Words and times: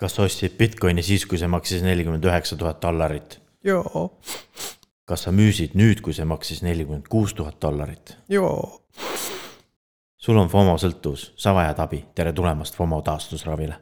kas 0.00 0.16
sa 0.16 0.26
ostsid 0.26 0.56
Bitcoini 0.58 1.02
siis, 1.02 1.24
kui 1.26 1.38
see 1.40 1.48
maksis 1.48 1.84
nelikümmend 1.84 2.24
üheksa 2.24 2.56
tuhat 2.56 2.82
dollarit? 2.82 3.38
joo, 3.64 4.10
kas 5.08 5.26
sa 5.26 5.32
müüsid 5.32 5.76
nüüd, 5.78 6.02
kui 6.04 6.14
see 6.16 6.26
maksis 6.28 6.62
nelikümmend 6.66 7.08
kuus 7.12 7.34
tuhat 7.34 7.60
dollarit? 7.62 8.16
joo. 8.28 8.82
sul 10.16 10.38
on 10.38 10.52
FOMO 10.52 10.76
sõltuvus, 10.82 11.30
sa 11.40 11.54
vajad 11.56 11.80
abi, 11.86 12.02
tere 12.14 12.32
tulemast 12.36 12.76
FOMO 12.76 13.00
taastusravile. 13.06 13.78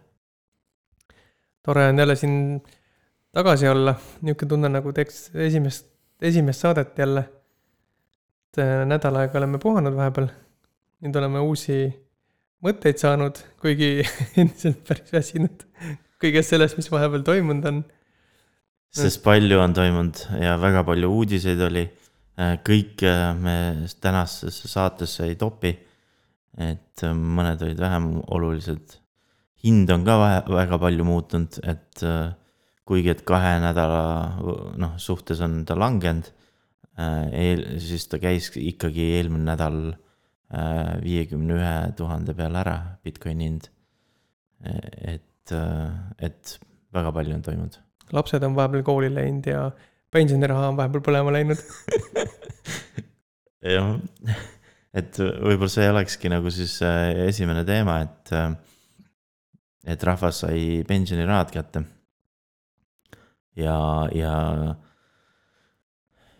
tore 1.62 1.88
on 1.88 1.98
jälle 1.98 2.16
siin 2.16 2.38
tagasi 3.34 3.68
olla, 3.68 3.96
niisugune 4.22 4.48
tunne 4.48 4.70
nagu 4.70 4.92
teeks 4.92 5.30
esimest, 5.34 5.90
esimest 6.22 6.60
saadet 6.60 6.98
jälle. 6.98 7.28
et 8.52 8.62
äh, 8.62 8.86
nädal 8.86 9.16
aega 9.16 9.38
oleme 9.38 9.58
puhanud 9.58 9.96
vahepeal. 9.96 10.30
nüüd 11.02 11.16
oleme 11.18 11.42
uusi 11.42 11.82
mõtteid 12.64 13.02
saanud, 13.02 13.42
kuigi 13.60 14.06
endiselt 14.40 14.86
päris 14.86 15.12
väsinud 15.12 15.66
kõigest 16.24 16.54
sellest, 16.54 16.78
mis 16.80 16.90
vahepeal 16.92 17.24
toimunud 17.26 17.68
on. 17.70 17.82
sest 18.94 19.22
palju 19.24 19.58
on 19.60 19.74
toimunud 19.76 20.20
ja 20.40 20.56
väga 20.60 20.84
palju 20.86 21.10
uudiseid 21.18 21.60
oli. 21.68 21.84
äh, 23.04 23.34
me 23.38 23.86
tänasesse 24.00 24.68
saatesse 24.68 25.26
ei 25.28 25.36
topi. 25.36 25.74
et 26.58 27.02
äh, 27.02 27.14
mõned 27.14 27.62
olid 27.62 27.80
vähem 27.80 28.22
olulised. 28.26 29.00
hind 29.64 29.90
on 29.90 30.04
ka 30.04 30.16
vahe, 30.20 30.40
väga 30.48 30.78
palju 30.78 31.04
muutunud, 31.04 31.60
et 31.62 32.02
äh, 32.02 32.32
kuigi, 32.84 33.10
et 33.10 33.24
kahe 33.24 33.58
nädala 33.60 34.40
noh, 34.76 34.96
suhtes 34.98 35.40
on 35.40 35.64
ta 35.64 35.76
langenud. 35.76 36.32
eel, 37.34 37.64
siis 37.82 38.06
ta 38.06 38.20
käis 38.22 38.52
ikkagi 38.54 39.16
eelmine 39.16 39.48
nädal 39.48 39.78
viiekümne 41.02 41.56
ühe 41.56 41.76
tuhande 41.98 42.36
peale 42.38 42.60
ära, 42.60 42.76
Bitcoini 43.02 43.48
hind. 43.48 43.64
et 44.62 45.24
et, 45.52 46.24
et 46.24 46.54
väga 46.94 47.12
palju 47.12 47.34
on 47.36 47.42
toimunud. 47.42 47.78
lapsed 48.12 48.44
on 48.44 48.56
vahepeal 48.56 48.84
kooli 48.86 49.10
läinud 49.14 49.46
ja 49.48 49.70
pensioniraha 50.14 50.70
on 50.70 50.78
vahepeal 50.78 51.04
põlema 51.04 51.32
läinud 51.34 51.60
jah, 53.74 53.94
et 54.94 55.18
võib-olla 55.18 55.72
see 55.72 55.90
olekski 55.90 56.32
nagu 56.32 56.52
siis 56.54 56.76
äh, 56.86 57.26
esimene 57.28 57.64
teema, 57.68 58.00
et, 58.06 58.32
äh, 58.36 58.54
et 59.94 60.08
rahvas 60.08 60.44
sai 60.44 60.82
pensionirahad 60.88 61.52
kätte. 61.54 61.84
ja, 63.56 63.78
ja, 64.14 64.34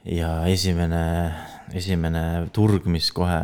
ja 0.04 0.34
esimene, 0.50 1.04
esimene 1.74 2.24
turg, 2.52 2.86
mis 2.86 3.10
kohe 3.14 3.40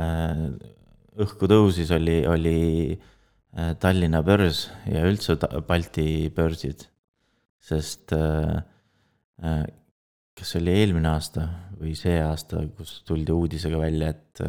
õhku 1.20 1.48
tõusis, 1.50 1.90
oli, 1.92 2.20
oli 2.28 2.58
Äh, 2.96 3.18
Tallinna 3.50 4.22
börs 4.22 4.68
ja 4.86 5.02
üldse 5.08 5.34
Balti 5.66 6.30
börsid. 6.34 6.86
sest 7.60 8.12
äh, 8.16 8.62
äh, 9.42 9.64
kas 10.38 10.52
see 10.52 10.60
oli 10.62 10.76
eelmine 10.78 11.10
aasta 11.10 11.48
või 11.80 11.96
see 11.98 12.14
aasta, 12.22 12.62
kus 12.76 13.00
tuldi 13.08 13.34
uudisega 13.34 13.80
välja, 13.80 14.14
et 14.14 14.40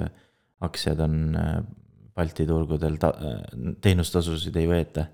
aktsiad 0.63 1.02
on 1.03 1.16
Balti 2.16 2.45
turgudel 2.47 2.95
ta-, 3.02 3.16
teenustasusid 3.81 4.55
ei 4.61 4.69
võeta. 4.69 5.07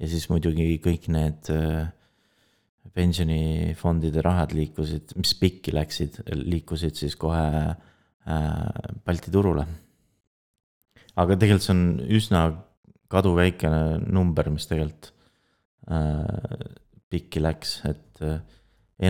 ja 0.00 0.08
siis 0.08 0.26
muidugi 0.30 0.80
kõik 0.82 1.06
need 1.12 1.50
pensionifondide 2.96 4.24
rahad 4.24 4.54
liikusid, 4.56 5.12
mis 5.20 5.34
pikki 5.38 5.74
läksid, 5.76 6.22
liikusid 6.32 6.96
siis 6.96 7.14
kohe 7.20 7.76
Balti 9.04 9.30
turule. 9.30 9.66
aga 11.14 11.36
tegelikult 11.36 11.66
see 11.66 11.76
on 11.76 11.86
üsna 12.08 12.42
kaduvväikene 13.10 14.00
number, 14.06 14.50
mis 14.54 14.68
tegelikult 14.70 15.10
äh, 15.90 16.70
pikki 17.10 17.42
läks, 17.42 17.80
et 17.90 18.22
äh, 18.24 18.38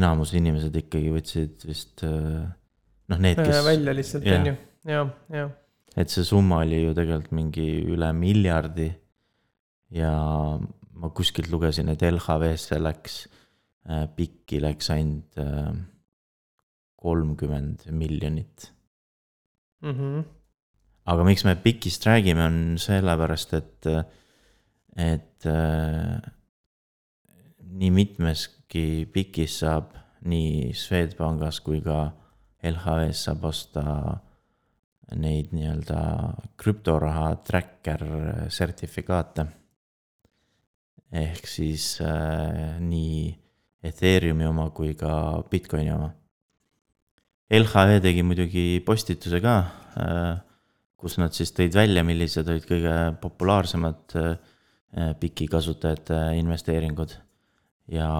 enamus 0.00 0.32
inimesed 0.38 0.76
ikkagi 0.80 1.12
võtsid 1.12 1.66
vist 1.68 2.04
äh, 2.06 2.46
noh, 3.10 3.20
need, 3.20 3.40
kes. 3.42 3.60
välja 3.66 3.96
lihtsalt 3.96 4.28
on 4.30 4.50
ju, 4.50 4.56
ja, 4.88 5.04
ja. 5.34 5.46
et 6.00 6.12
see 6.12 6.24
summa 6.26 6.62
oli 6.64 6.84
ju 6.84 6.96
tegelikult 6.96 7.36
mingi 7.36 7.68
üle 7.92 8.12
miljardi. 8.16 8.88
ja 9.96 10.14
ma 11.00 11.12
kuskilt 11.16 11.50
lugesin, 11.52 11.88
et 11.92 12.02
LHV-sse 12.04 12.80
läks 12.80 13.22
äh,, 13.88 14.04
pikki 14.16 14.60
läks 14.62 14.92
ainult 14.94 15.40
äh, 15.40 15.72
kolmkümmend 17.00 17.88
miljonit 17.92 18.70
mm. 19.82 19.96
-hmm 19.96 20.28
aga 21.04 21.24
miks 21.24 21.44
me 21.44 21.56
PIK-ist 21.56 22.06
räägime, 22.06 22.44
on 22.44 22.78
sellepärast, 22.80 23.54
et, 23.54 23.88
et 24.96 25.46
äh, 25.48 26.18
nii 27.80 27.90
mitmeski 27.94 29.06
PIK-is 29.12 29.60
saab 29.62 29.94
nii 30.28 30.74
Swedbankis 30.76 31.62
kui 31.64 31.80
ka 31.84 32.10
LHV-s 32.66 33.24
saab 33.28 33.46
osta 33.48 33.84
neid 35.16 35.54
nii-öelda 35.56 36.02
krüptoraha 36.60 37.32
tracker 37.46 38.04
sertifikaate. 38.52 39.46
ehk 41.10 41.46
siis 41.48 41.96
äh, 42.00 42.78
nii 42.78 43.34
Ethereumi 43.82 44.46
oma 44.46 44.68
kui 44.70 44.94
ka 44.94 45.42
Bitcoini 45.50 45.90
oma. 45.90 46.12
LHV 47.50 47.96
tegi 48.04 48.22
muidugi 48.22 48.64
postituse 48.86 49.40
ka 49.42 49.54
äh, 49.96 50.36
kus 51.00 51.16
nad 51.20 51.34
siis 51.36 51.52
tõid 51.56 51.74
välja, 51.76 52.04
millised 52.06 52.48
olid 52.48 52.66
kõige 52.68 52.94
populaarsemad 53.22 54.16
PIK-i 55.20 55.46
äh, 55.46 55.50
kasutajate 55.50 56.18
investeeringud. 56.38 57.14
ja, 57.90 58.10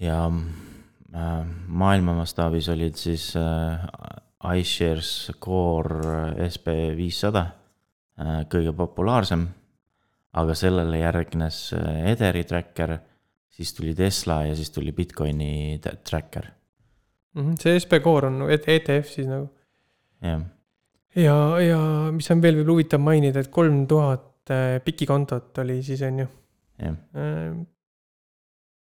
ja 0.00 0.18
äh, 0.26 1.46
maailma 1.66 2.14
mastaabis 2.14 2.68
olid 2.72 2.96
siis 3.00 3.32
äh, 3.36 3.86
iShares 4.58 5.32
Core 5.40 6.48
SB 6.48 6.94
viissada 6.96 7.46
kõige 8.52 8.74
populaarsem. 8.76 9.46
aga 10.32 10.54
sellele 10.54 10.98
järgnes 10.98 11.74
Etheri 12.06 12.44
tracker, 12.44 12.98
siis 13.48 13.72
tuli 13.74 13.94
Tesla 13.94 14.42
ja 14.46 14.54
siis 14.56 14.70
tuli 14.70 14.92
Bitcoini 14.92 15.80
tracker. 16.04 16.46
Mhm, 17.34 17.56
see 17.60 17.80
SB 17.80 18.00
Core 18.04 18.26
on 18.28 18.50
ETF 18.50 19.08
siis 19.08 19.26
nagu? 19.26 19.48
jah 20.22 20.42
ja, 21.18 21.36
ja 21.62 21.78
mis 22.14 22.30
on 22.32 22.42
veel 22.42 22.58
võib-olla 22.58 22.78
huvitav 22.78 23.02
mainida, 23.04 23.42
et 23.42 23.52
kolm 23.52 23.84
tuhat 23.90 24.52
äh, 24.52 24.78
pikikontot 24.84 25.62
oli 25.62 25.80
siis, 25.84 26.02
on 26.06 26.22
ju. 26.24 26.28
Äh, 26.82 27.52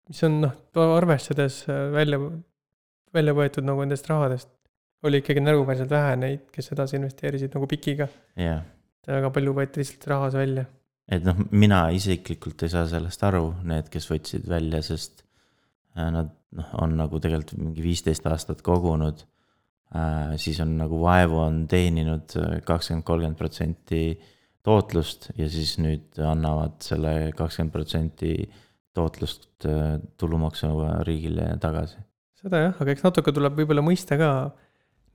mis 0.09 0.23
on 0.27 0.39
noh, 0.43 0.55
arvestades 0.97 1.63
äh, 1.71 1.87
välja, 1.93 2.19
välja 3.15 3.35
võetud 3.37 3.67
nagu 3.67 3.83
nendest 3.83 4.09
rahadest, 4.11 4.51
oli 5.07 5.21
ikkagi 5.21 5.43
märguväärselt 5.45 5.93
vähe 5.93 6.17
neid, 6.19 6.47
kes 6.53 6.73
edasi 6.75 6.97
investeerisid 6.99 7.53
nagu 7.55 7.69
pikiga. 7.69 8.09
väga 9.07 9.29
palju 9.31 9.53
võeti 9.55 9.83
lihtsalt 9.83 10.09
rahas 10.11 10.35
välja. 10.35 10.65
et 11.07 11.23
noh, 11.23 11.37
mina 11.51 11.87
isiklikult 11.95 12.65
ei 12.65 12.73
saa 12.73 12.87
sellest 12.91 13.23
aru, 13.23 13.53
need, 13.63 13.87
kes 13.93 14.09
võtsid 14.11 14.49
välja, 14.49 14.81
sest 14.83 15.23
nad 15.95 16.33
noh, 16.57 16.73
on 16.81 16.97
nagu 16.97 17.19
tegelikult 17.21 17.61
mingi 17.61 17.85
viisteist 17.85 18.25
aastat 18.29 18.59
kogunud 18.65 19.23
Äh, 19.23 19.36
siis 20.37 20.59
on 20.63 20.73
nagu 20.81 20.99
vaevu 21.01 21.39
on 21.39 21.61
teeninud 21.71 22.35
äh, 22.39 22.57
kakskümmend, 22.67 23.05
kolmkümmend 23.07 23.39
protsenti 23.39 24.01
tootlust 24.67 25.29
ja 25.39 25.47
siis 25.51 25.77
nüüd 25.79 26.19
annavad 26.19 26.81
selle 26.83 27.31
kakskümmend 27.37 27.73
protsenti 27.75 28.33
tootlust 28.97 29.67
äh, 29.69 29.97
tulumaksuga 30.19 31.01
riigile 31.07 31.53
tagasi. 31.63 32.01
seda 32.37 32.65
jah, 32.65 32.81
aga 32.81 32.93
eks 32.93 33.05
natuke 33.05 33.33
tuleb 33.33 33.55
võib-olla 33.57 33.85
mõista 33.85 34.17
ka 34.19 34.31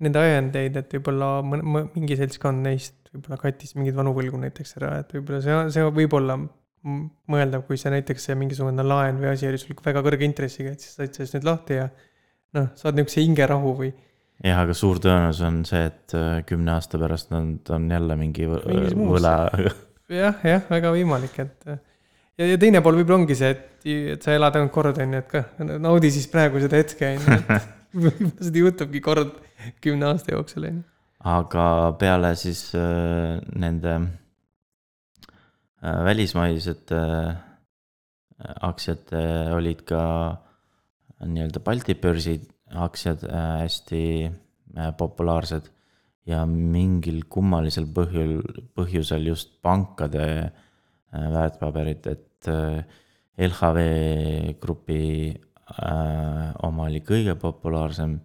nende 0.02 0.18
ajendeid, 0.18 0.78
et 0.80 0.96
võib-olla 0.96 1.34
mingi 1.44 2.16
seltskond 2.18 2.64
neist 2.64 3.12
võib-olla 3.12 3.38
kattis 3.44 3.76
mingeid 3.76 3.98
vanu 3.98 4.14
võlgu 4.16 4.40
näiteks 4.40 4.76
ära, 4.80 4.96
et 5.02 5.12
võib-olla 5.14 5.42
see, 5.44 5.58
see 5.76 5.84
võib 6.00 6.16
olla 6.18 6.38
mõeldav, 7.30 7.66
kui 7.68 7.78
see 7.78 7.92
näiteks 7.94 8.24
see 8.26 8.38
mingisugune 8.38 8.82
laen 8.82 9.20
või 9.20 9.30
asi 9.30 9.46
oli 9.46 9.60
sul 9.60 9.76
väga 9.84 10.02
kõrge 10.02 10.26
intressiga, 10.26 10.72
et 10.72 10.82
siis 10.82 10.96
said 10.96 11.12
sellest 11.14 11.36
nüüd 11.36 11.46
lahti 11.46 11.78
ja 11.78 11.86
noh, 12.56 12.72
saad 12.78 12.96
niisuguse 12.96 13.22
hingerahu 13.22 13.76
või 13.78 13.92
jah, 14.42 14.62
aga 14.64 14.74
suur 14.76 15.00
tõenäosus 15.02 15.44
on 15.46 15.62
see, 15.68 15.84
et 15.90 16.14
äh, 16.18 16.42
kümne 16.48 16.74
aasta 16.76 17.00
pärast 17.00 17.32
nad 17.34 17.72
on 17.74 17.88
jälle 17.90 18.18
mingi 18.18 18.48
võla. 18.48 19.34
jah, 20.12 20.40
jah, 20.46 20.64
väga 20.70 20.92
võimalik, 20.94 21.38
et 21.44 21.68
ja, 21.68 22.46
ja 22.46 22.56
teine 22.60 22.82
pool 22.84 22.98
võib-olla 23.00 23.22
ongi 23.22 23.36
see, 23.38 23.52
et, 23.54 23.68
et 24.16 24.24
sa 24.24 24.34
elad 24.36 24.58
ainult 24.58 24.74
kord, 24.74 24.98
on 25.02 25.14
ju, 25.16 25.22
et 25.22 25.30
ka 25.30 25.44
naudi 25.82 26.12
siis 26.14 26.26
praegu 26.32 26.62
seda 26.62 26.80
hetke, 26.80 27.14
on 27.14 27.22
ju, 27.22 27.38
et 27.38 27.46
võib-olla 28.06 28.48
seda 28.48 28.64
juhtubki 28.64 29.04
kord 29.04 29.38
kümne 29.84 30.10
aasta 30.10 30.34
jooksul, 30.34 30.68
on 30.70 30.80
ju. 30.80 30.84
aga 31.36 31.66
peale 32.00 32.34
siis 32.40 32.64
äh, 32.78 33.38
nende 33.54 33.94
äh, 35.82 35.98
välismaised 36.08 36.94
äh, 36.98 37.34
aktsiad 38.42 39.12
äh, 39.14 39.52
olid 39.54 39.84
ka 39.86 40.02
nii-öelda 41.22 41.60
Balti 41.62 41.94
börsid 41.94 42.48
aktsiad 42.74 43.24
äh, 43.28 43.62
hästi 43.62 44.02
äh, 44.26 44.90
populaarsed 44.98 45.70
ja 46.28 46.44
mingil 46.46 47.24
kummalisel 47.28 47.88
põhjul, 47.94 48.38
põhjusel 48.76 49.26
just 49.32 49.56
pankade 49.62 50.26
äh, 50.26 50.52
väärtpaberit, 51.12 52.06
et 52.06 52.50
LHV 53.38 53.82
grupi 54.60 55.32
oma 56.66 56.88
oli 56.88 57.00
kõige 57.06 57.36
populaarsem, 57.38 58.16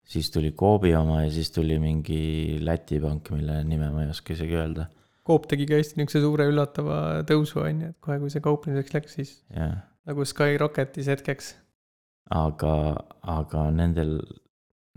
siis 0.00 0.30
tuli 0.32 0.54
Coopi 0.56 0.94
oma 0.96 1.20
ja 1.26 1.28
siis 1.34 1.52
tuli 1.52 1.76
mingi 1.78 2.56
Läti 2.64 2.98
pank, 3.02 3.28
mille 3.34 3.60
nime 3.68 3.90
ma 3.92 4.06
ei 4.06 4.14
oska 4.14 4.32
isegi 4.34 4.56
öelda. 4.56 4.88
Coop 5.28 5.46
tegi 5.50 5.68
ka 5.68 5.76
hästi 5.76 6.00
niisuguse 6.00 6.24
suure 6.24 6.48
üllatava 6.48 7.20
tõusu, 7.28 7.60
on 7.62 7.84
ju, 7.84 7.92
et 7.92 7.98
kohe, 8.02 8.16
kui 8.22 8.32
see 8.32 8.42
kauplemiseks 8.42 8.96
läks, 8.96 9.18
siis 9.18 9.34
jah, 9.52 9.76
nagu 10.08 10.24
skyrocketis 10.26 11.10
hetkeks. 11.12 11.52
Aga, 12.30 12.74
aga 13.22 13.66
nendel 13.74 14.18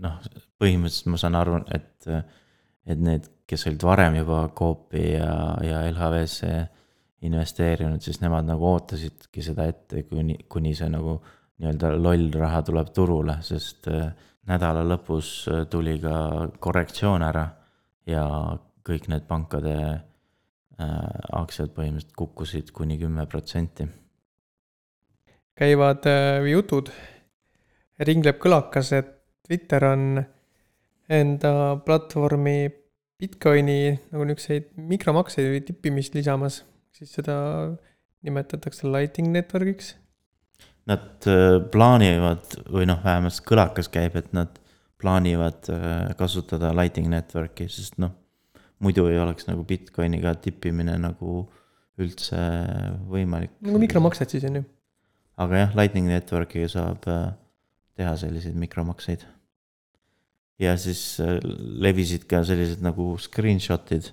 noh, 0.04 0.18
põhimõtteliselt 0.60 1.10
ma 1.12 1.20
saan 1.20 1.38
aru, 1.38 1.60
et, 1.74 2.08
et 2.86 3.00
need, 3.00 3.28
kes 3.48 3.66
olid 3.70 3.84
varem 3.84 4.18
juba 4.20 4.46
Coopi 4.56 5.04
ja, 5.14 5.34
ja 5.64 5.82
LHV-sse 5.90 6.52
investeerinud, 7.24 8.02
siis 8.04 8.20
nemad 8.20 8.46
nagu 8.48 8.66
ootasidki 8.68 9.42
seda 9.44 9.66
ette, 9.70 10.04
kuni, 10.08 10.36
kuni 10.50 10.74
see 10.76 10.90
nagu 10.92 11.18
nii-öelda 11.60 11.92
loll 11.96 12.30
raha 12.34 12.62
tuleb 12.66 12.90
turule, 12.94 13.38
sest 13.46 13.88
äh, 13.92 14.08
nädala 14.50 14.82
lõpus 14.86 15.30
äh, 15.48 15.64
tuli 15.70 15.96
ka 16.02 16.50
korrektsioon 16.62 17.24
ära 17.24 17.46
ja 18.10 18.24
kõik 18.84 19.08
need 19.12 19.24
pankade 19.28 19.76
äh, 19.94 20.00
aktsiad 21.38 21.72
põhimõtteliselt 21.76 22.16
kukkusid 22.18 22.74
kuni 22.76 22.98
kümme 23.00 23.26
protsenti. 23.30 23.86
käivad 25.54 26.04
jutud, 26.50 26.90
ringleb 28.02 28.40
kõlakas, 28.42 28.92
et 28.96 29.10
Twitter 29.46 29.84
on 29.86 30.22
enda 31.12 31.52
platvormi 31.84 32.70
Bitcoini 33.20 33.94
nagu 34.10 34.24
niisuguseid 34.26 34.72
mikromakseid 34.74 35.50
või 35.52 35.60
tippimist 35.66 36.16
lisamas, 36.16 36.62
siis 36.96 37.12
seda 37.14 37.36
nimetatakse 38.24 38.88
Lightning 38.88 39.30
Network'iks 39.34 39.94
Nad 40.84 41.24
äh, 41.32 41.62
plaanivad 41.72 42.58
või 42.68 42.84
noh, 42.88 42.98
vähemalt 43.00 43.40
kõlakas 43.48 43.88
käib, 43.92 44.18
et 44.20 44.34
nad 44.36 44.58
plaanivad 45.00 45.70
äh, 45.72 46.10
kasutada 46.18 46.74
Lightning 46.76 47.08
Network'i, 47.12 47.70
sest 47.72 47.96
noh, 48.02 48.12
muidu 48.84 49.06
ei 49.08 49.16
oleks 49.20 49.48
nagu 49.48 49.64
Bitcoiniga 49.64 50.34
tippimine 50.44 50.98
nagu 51.00 51.46
üldse 52.00 52.40
võimalik. 53.08 53.54
nagu 53.64 53.80
mikromaksed 53.80 54.34
siis 54.34 54.44
on 54.48 54.60
ju. 54.60 54.64
aga 55.40 55.62
jah, 55.62 55.74
Lightning 55.78 56.10
Network'iga 56.12 56.68
saab 56.74 57.08
äh, 57.08 57.32
teha 57.98 58.16
selliseid 58.18 58.56
mikromakseid. 58.58 59.24
ja 60.58 60.76
siis 60.78 61.18
levisid 61.82 62.28
ka 62.30 62.44
sellised 62.46 62.82
nagu 62.84 63.14
screenshot'id, 63.18 64.10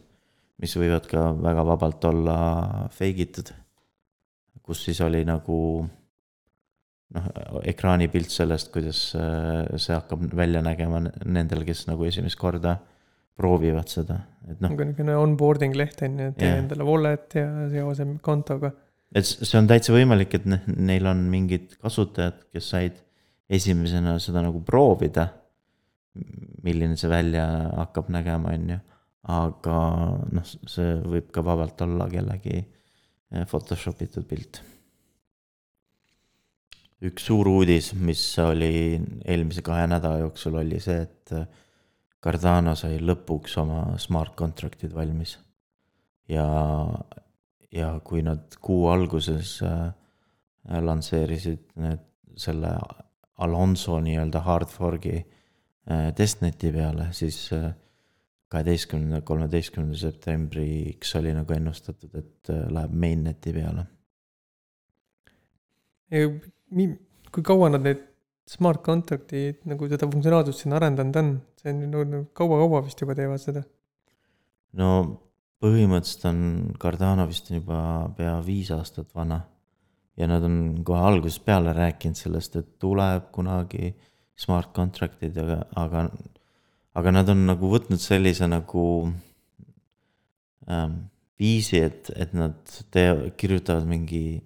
mis 0.62 0.75
võivad 0.78 1.07
ka 1.10 1.31
väga 1.38 1.66
vabalt 1.66 2.06
olla 2.10 2.38
fake 2.94 3.28
itud. 3.28 3.51
kus 4.62 4.86
siis 4.86 5.01
oli 5.01 5.24
nagu 5.25 5.57
noh, 7.16 7.28
ekraanipilt 7.68 8.31
sellest, 8.31 8.72
kuidas 8.74 9.01
äh, 9.18 9.66
see 9.81 9.95
hakkab 9.95 10.24
välja 10.38 10.62
nägema 10.66 11.04
nendel, 11.25 11.66
kes 11.68 11.86
nagu 11.89 12.07
esimest 12.07 12.39
korda 12.39 12.77
proovivad 13.39 13.89
seda, 13.89 14.19
et 14.45 14.60
noh. 14.60 14.69
nagu 14.69 14.86
niisugune 14.86 15.18
onboarding 15.18 15.75
leht 15.77 16.01
on 16.06 16.19
ju, 16.19 16.31
et 16.31 16.39
tee 16.39 16.51
endale 16.60 16.86
wallet 16.88 17.38
ja 17.39 17.48
seose 17.72 18.06
kontoga. 18.24 18.74
et 19.16 19.27
see 19.27 19.57
on 19.60 19.69
täitsa 19.69 19.95
võimalik, 19.95 20.36
et 20.38 20.45
ne- 20.50 20.62
neil 20.92 21.07
on 21.10 21.24
mingid 21.31 21.77
kasutajad, 21.81 22.44
kes 22.54 22.69
said 22.75 23.00
esimesena 23.51 24.18
seda 24.24 24.44
nagu 24.45 24.63
proovida. 24.65 25.27
milline 26.62 26.98
see 27.00 27.09
välja 27.09 27.45
hakkab 27.80 28.09
nägema, 28.12 28.51
on 28.53 28.65
ju, 28.69 28.77
aga 29.33 29.77
noh, 30.36 30.50
see 30.69 30.98
võib 31.00 31.30
ka 31.33 31.42
vabalt 31.45 31.80
olla 31.86 32.09
kellegi 32.12 32.57
eh, 32.59 33.45
Photoshop 33.48 34.03
itud 34.03 34.27
pilt. 34.27 34.62
üks 37.01 37.25
suur 37.25 37.48
uudis, 37.50 37.94
mis 37.98 38.21
oli 38.44 39.00
eelmise 39.25 39.63
kahe 39.65 39.88
nädala 39.89 40.19
jooksul, 40.21 40.59
oli 40.62 40.80
see, 40.83 41.00
et 41.07 41.33
eh, 41.38 41.48
Cardano 42.21 42.75
sai 42.77 43.00
lõpuks 43.01 43.56
oma 43.57 43.95
smart 43.98 44.36
contract'id 44.38 44.94
valmis. 44.94 45.38
ja, 46.30 46.45
ja 47.71 47.95
kui 48.03 48.21
nad 48.21 48.59
kuu 48.62 48.86
alguses 48.92 49.57
äh, 49.65 49.89
lansseerisid 50.69 51.63
need 51.81 52.03
selle 52.38 52.75
Alonso 53.42 54.00
nii-öelda 54.04 54.42
hard 54.46 54.70
fork'i 54.70 55.16
äh, 55.18 56.12
testneti 56.18 56.72
peale, 56.74 57.10
siis 57.18 57.48
äh, 57.56 57.72
kaheteistkümnenda, 58.52 59.22
kolmeteistkümnenda 59.26 59.98
septembriks 59.98 61.16
oli 61.20 61.34
nagu 61.36 61.56
ennustatud, 61.56 62.14
et 62.20 62.54
äh, 62.54 62.68
läheb 62.74 62.94
mainnet'i 63.06 63.56
peale. 63.56 63.88
kui 67.32 67.44
kaua 67.48 67.70
nad 67.72 67.86
neid 67.88 68.02
smart 68.52 68.82
contract'i 68.84 69.44
nagu 69.70 69.88
seda 69.88 70.10
funktsionaalsust 70.12 70.66
siin 70.66 70.76
arendanud 70.76 71.20
on, 71.22 71.30
see 71.62 71.72
on 71.72 71.84
ju 71.86 71.90
nagu 71.92 72.24
kaua-kaua 72.36 72.82
vist 72.88 73.02
juba 73.04 73.16
teevad 73.16 73.40
seda. 73.44 73.64
no 74.76 74.90
põhimõtteliselt 75.64 76.28
on 76.30 76.42
Cardano 76.82 77.28
vist 77.30 77.52
on 77.52 77.62
juba 77.62 77.80
pea 78.18 78.36
viis 78.46 78.72
aastat 78.76 79.14
vana. 79.16 79.42
Ja 80.18 80.28
nad 80.28 80.44
on 80.44 80.84
kohe 80.86 81.02
algusest 81.08 81.44
peale 81.46 81.74
rääkinud 81.75 82.19
sellest, 82.19 82.56
et 82.60 82.78
tuleb 82.81 83.31
kunagi 83.36 83.94
smart 84.38 84.72
contract'id, 84.75 85.38
aga, 85.38 85.60
aga, 85.80 86.06
aga 86.98 87.13
nad 87.13 87.30
on 87.31 87.46
nagu 87.50 87.72
võtnud 87.72 88.02
sellise 88.02 88.48
nagu 88.50 88.86
ähm, 90.69 90.98
viisi, 91.42 91.81
et, 91.81 92.12
et 92.16 92.34
nad 92.38 92.58
tee-, 92.94 93.31
kirjutavad 93.38 93.88
mingi 93.90 94.42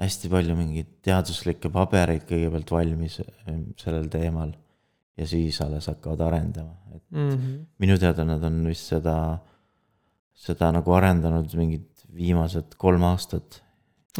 hästi 0.00 0.30
palju 0.30 0.56
mingeid 0.58 0.90
teaduslikke 1.06 1.70
pabereid 1.72 2.26
kõigepealt 2.28 2.72
valmis 2.74 3.20
ähm, 3.22 3.72
sellel 3.80 4.08
teemal 4.12 4.54
ja 5.18 5.26
siis 5.30 5.60
alles 5.62 5.86
hakkavad 5.90 6.24
arendama, 6.26 6.74
et 6.94 7.02
mm. 7.10 7.28
-hmm. 7.30 7.58
minu 7.78 7.98
teada 7.98 8.24
nad 8.24 8.42
on 8.42 8.64
vist 8.66 8.90
seda, 8.90 9.38
seda 10.34 10.72
nagu 10.74 10.92
arendanud 10.92 11.54
mingid 11.54 11.86
viimased 12.14 12.74
kolm 12.78 13.02
aastat. 13.02 13.62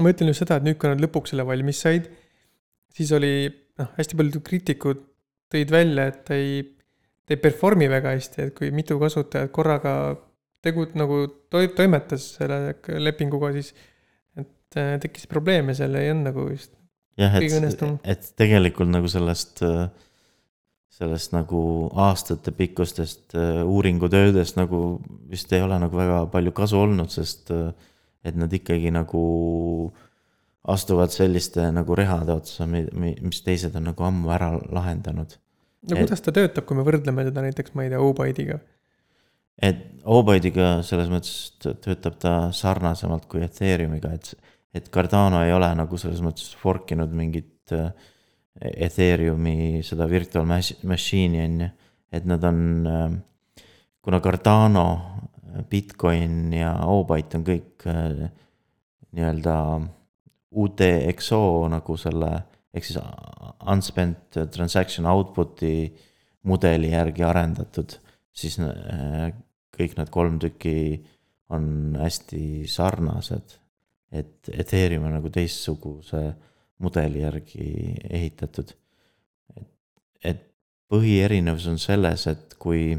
Ma 0.02 0.12
ütlen 0.14 0.30
just 0.32 0.42
seda, 0.42 0.58
et 0.58 0.66
nüüd, 0.66 0.78
kui 0.80 0.90
nad 0.90 1.02
lõpuks 1.02 1.32
selle 1.32 1.46
valmis 1.46 1.80
said, 1.84 2.08
siis 2.94 3.10
oli 3.14 3.32
noh, 3.80 3.90
hästi 3.98 4.18
paljud 4.18 4.40
kriitikud 4.46 5.02
tõid 5.54 5.74
välja, 5.74 6.08
et 6.10 6.22
ta 6.26 6.38
ei, 6.38 6.62
ta 7.24 7.36
ei 7.36 7.42
perform'i 7.42 7.88
väga 7.90 8.14
hästi, 8.16 8.48
et 8.48 8.54
kui 8.56 8.70
mitu 8.74 8.98
kasutajat 9.00 9.52
korraga 9.54 9.94
tegu 10.64 10.86
nagu 10.98 11.24
toi-, 11.52 11.70
toimetas 11.76 12.32
selle 12.38 12.76
lepinguga, 13.02 13.52
siis 13.54 13.74
et 14.40 14.80
äh, 14.80 14.96
tekkis 15.02 15.28
probleeme 15.30 15.76
seal 15.76 15.94
ei 16.00 16.10
olnud 16.12 16.32
nagu 16.32 16.48
just 16.50 16.74
jah, 17.20 17.36
et, 17.38 17.84
et 18.02 18.28
tegelikult 18.38 18.90
nagu 18.90 19.10
sellest, 19.10 19.62
sellest 20.94 21.34
nagu 21.34 21.62
aastatepikkustest 22.06 23.36
äh, 23.38 23.62
uuringutöödest 23.62 24.58
nagu 24.58 24.84
vist 25.30 25.52
ei 25.54 25.62
ole 25.64 25.78
nagu 25.82 25.98
väga 25.98 26.24
palju 26.32 26.54
kasu 26.56 26.80
olnud, 26.82 27.12
sest 27.14 27.52
äh, 27.54 27.70
et 28.24 28.36
nad 28.38 28.52
ikkagi 28.52 28.90
nagu 28.94 29.22
astuvad 30.64 31.12
selliste 31.12 31.66
nagu 31.76 31.96
rehade 31.98 32.32
otsa, 32.32 32.66
mis 32.66 33.42
teised 33.44 33.74
on 33.76 33.90
nagu 33.90 34.06
ammu 34.06 34.32
ära 34.32 34.54
lahendanud. 34.72 35.36
no 35.90 35.98
kuidas 35.98 36.24
ta 36.24 36.32
töötab, 36.32 36.64
kui 36.64 36.78
me 36.78 36.86
võrdleme 36.86 37.26
teda 37.28 37.44
näiteks, 37.44 37.74
ma 37.76 37.84
ei 37.84 37.92
tea, 37.92 38.00
Obyte'iga? 38.00 38.58
et 39.68 39.84
Obyte'iga 40.04 40.78
selles 40.86 41.12
mõttes 41.12 41.34
tö- 41.62 41.76
töötab 41.84 42.16
ta 42.22 42.34
sarnasemalt 42.56 43.28
kui 43.30 43.44
Ethereumiga, 43.44 44.14
et, 44.16 44.32
et 44.74 44.88
Cardano 44.92 45.44
ei 45.44 45.52
ole 45.52 45.68
nagu 45.76 46.00
selles 46.00 46.24
mõttes 46.24 46.54
fork 46.60 46.96
inud 46.96 47.12
mingit 47.14 47.76
äh, 47.76 47.92
Ethereumi 48.88 49.82
seda 49.84 50.06
virtual 50.08 50.46
machi- 50.48 50.78
machine'i 50.86 51.44
on 51.44 51.60
ju, 51.66 51.70
et 52.14 52.26
nad 52.30 52.44
on, 52.46 52.58
äh, 52.86 53.62
kuna 54.04 54.20
Cardano, 54.24 54.86
Bitcoin 55.70 56.52
ja 56.52 56.72
Obyte 56.90 57.38
on 57.38 57.44
kõik 57.46 57.86
äh, 57.90 58.30
nii-öelda 59.14 59.56
UTXO 60.54 61.42
nagu 61.70 61.96
selle, 61.98 62.30
ehk 62.74 62.86
siis 62.86 62.98
unspent 63.70 64.38
transaction 64.54 65.06
output'i 65.10 65.74
mudeli 66.48 66.92
järgi 66.92 67.24
arendatud, 67.26 67.96
siis 68.34 68.58
äh, 68.62 69.30
kõik 69.74 69.98
need 69.98 70.10
kolm 70.14 70.38
tükki 70.42 70.76
on 71.54 71.96
hästi 72.00 72.64
sarnased. 72.70 73.60
et 74.14 74.48
Ethereum 74.52 75.08
on 75.08 75.16
nagu 75.16 75.30
teistsuguse 75.30 76.20
mudeli 76.78 77.22
järgi 77.22 77.94
ehitatud. 78.10 78.74
et, 79.56 79.70
et 80.24 80.44
põhierinevus 80.90 81.66
on 81.70 81.78
selles, 81.78 82.26
et 82.26 82.54
kui, 82.58 82.94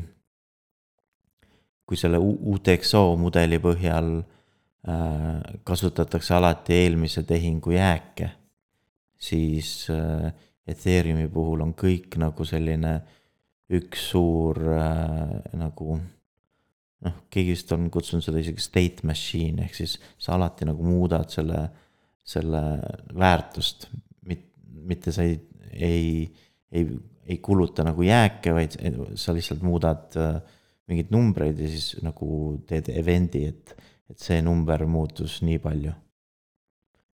kui 1.85 1.97
selle 1.99 2.17
UTXO 2.21 3.03
mudeli 3.21 3.59
põhjal 3.61 4.09
äh, 4.21 5.39
kasutatakse 5.63 6.33
alati 6.33 6.79
eelmise 6.79 7.23
tehingu 7.27 7.75
jääke, 7.75 8.31
siis 9.17 9.87
äh, 9.93 10.31
Ethereumi 10.65 11.27
puhul 11.29 11.61
on 11.61 11.75
kõik 11.77 12.17
nagu 12.17 12.45
selline 12.47 12.97
üks 13.75 14.09
suur 14.11 14.57
äh, 14.73 15.35
nagu 15.57 15.99
noh, 17.05 17.17
keegi 17.29 17.53
vist 17.53 17.73
on 17.75 17.89
kutsunud 17.93 18.25
seda 18.25 18.41
isegi 18.41 18.63
state 18.63 19.05
machine 19.07 19.65
ehk 19.65 19.77
siis 19.77 19.97
sa 20.21 20.35
alati 20.37 20.67
nagu 20.67 20.85
muudad 20.85 21.29
selle, 21.33 21.67
selle 22.25 22.63
väärtust. 23.13 23.89
mitte 24.85 25.11
sa 25.11 25.23
ei, 25.25 25.39
ei, 25.73 26.25
ei, 26.71 26.89
ei 27.25 27.37
kuluta 27.41 27.81
nagu 27.85 28.03
jääke, 28.05 28.53
vaid 28.53 28.75
sa 29.17 29.33
lihtsalt 29.33 29.63
muudad 29.65 30.17
äh, 30.21 30.35
mingeid 30.89 31.11
numbreid 31.13 31.59
ja 31.59 31.69
siis 31.69 31.95
nagu 32.05 32.55
teed 32.69 32.89
event'i, 32.93 33.45
et, 33.49 33.73
et 34.11 34.21
see 34.21 34.41
number 34.45 34.85
muutus 34.89 35.39
nii 35.45 35.61
palju. 35.63 35.93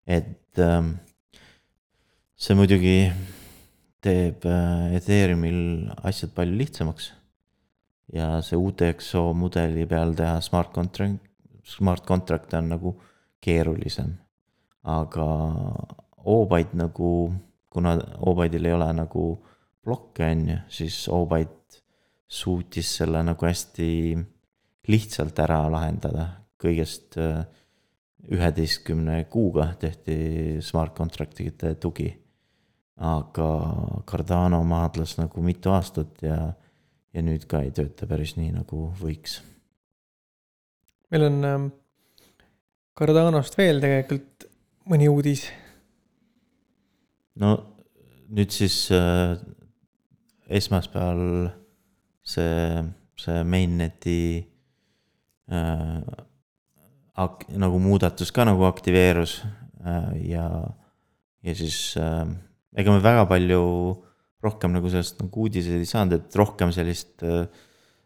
et 0.10 0.62
ähm, 0.64 0.96
see 2.40 2.58
muidugi 2.58 2.96
teeb 4.02 4.46
äh, 4.48 4.96
Ethereumil 4.98 5.90
asjad 6.08 6.34
palju 6.36 6.58
lihtsamaks. 6.62 7.12
ja 8.14 8.40
see 8.46 8.58
UTXO 8.58 9.34
mudeli 9.38 9.86
peal 9.86 10.16
teha 10.18 10.40
smart 10.42 10.74
contract, 10.74 11.22
smart 11.64 12.06
contract'e 12.08 12.58
on 12.58 12.74
nagu 12.74 12.96
keerulisem. 13.42 14.18
aga 14.84 15.28
Obyte 16.30 16.76
nagu, 16.76 17.32
kuna 17.70 17.96
Obyte'il 18.28 18.66
ei 18.66 18.74
ole 18.76 18.90
nagu 18.94 19.24
plokke, 19.86 20.26
on 20.26 20.42
ju, 20.50 20.58
siis 20.80 20.98
Obyte 21.08 21.59
suutis 22.30 22.92
selle 23.00 23.24
nagu 23.26 23.46
hästi 23.46 23.90
lihtsalt 24.90 25.40
ära 25.42 25.64
lahendada, 25.72 26.28
kõigest 26.62 27.18
äh, 27.22 27.42
üheteistkümne 28.30 29.24
kuuga 29.32 29.72
tehti 29.80 30.60
smart 30.66 30.96
contract'ide 30.98 31.76
tugi. 31.82 32.10
aga 33.00 33.46
Cardano 34.04 34.58
maadles 34.68 35.14
nagu 35.16 35.42
mitu 35.42 35.72
aastat 35.72 36.20
ja, 36.22 36.50
ja 37.16 37.22
nüüd 37.24 37.46
ka 37.48 37.62
ei 37.64 37.72
tööta 37.72 38.08
päris 38.10 38.36
nii, 38.36 38.52
nagu 38.58 38.90
võiks. 39.00 39.40
meil 41.10 41.30
on 41.30 41.46
ähm, 41.48 41.70
Cardanost 43.00 43.56
veel 43.58 43.80
tegelikult 43.80 44.50
mõni 44.92 45.08
uudis. 45.08 45.48
no 47.40 47.56
nüüd 48.30 48.52
siis 48.52 48.92
äh, 48.92 49.40
esmaspäeval 50.50 51.50
see, 52.30 52.84
see 53.20 53.44
mainnet'i 53.44 54.20
äh, 55.52 56.02
ak-, 57.20 57.48
nagu 57.58 57.82
muudatus 57.82 58.34
ka 58.36 58.46
nagu 58.48 58.68
aktiveerus 58.70 59.40
äh, 59.86 60.14
ja, 60.36 60.46
ja 61.46 61.58
siis 61.58 61.98
äh, 62.00 62.28
ega 62.78 62.94
me 62.94 63.04
väga 63.04 63.26
palju 63.30 63.64
rohkem 64.44 64.72
nagu 64.76 64.88
sellest 64.92 65.20
nagu 65.20 65.46
uudiseid 65.46 65.82
ei 65.82 65.90
saanud, 65.90 66.16
et 66.16 66.36
rohkem 66.40 66.72
sellist, 66.76 67.26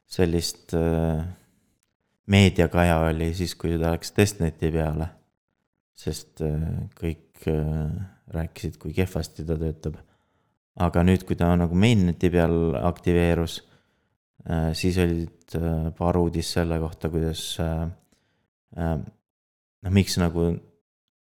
sellist 0.09 0.73
äh, 0.77 1.21
meediakaja 2.25 2.99
oli 3.09 3.33
siis, 3.37 3.55
kui 3.59 3.75
ta 3.77 3.93
läks 3.93 4.13
testneti 4.15 4.71
peale. 4.73 5.09
sest 6.03 6.41
äh, 6.41 6.89
kõik 6.97 7.45
äh, 7.47 7.91
rääkisid, 8.33 8.79
kui 8.81 8.95
kehvasti 8.97 9.45
ta 9.45 9.57
töötab. 9.59 9.99
aga 10.75 11.03
nüüd, 11.05 11.21
kui 11.27 11.35
ta 11.37 11.51
nagu 11.55 11.75
mainnet'i 11.77 12.31
peal 12.33 12.73
aktiveerus, 12.81 13.61
siis 14.75 14.97
olid 14.99 15.55
äh, 15.55 15.89
paar 15.97 16.17
uudist 16.19 16.57
selle 16.57 16.79
kohta, 16.81 17.09
kuidas 17.09 17.43
äh, 17.63 17.87
äh, 18.77 18.97
noh, 19.83 19.93
miks 19.93 20.17
nagu 20.19 20.49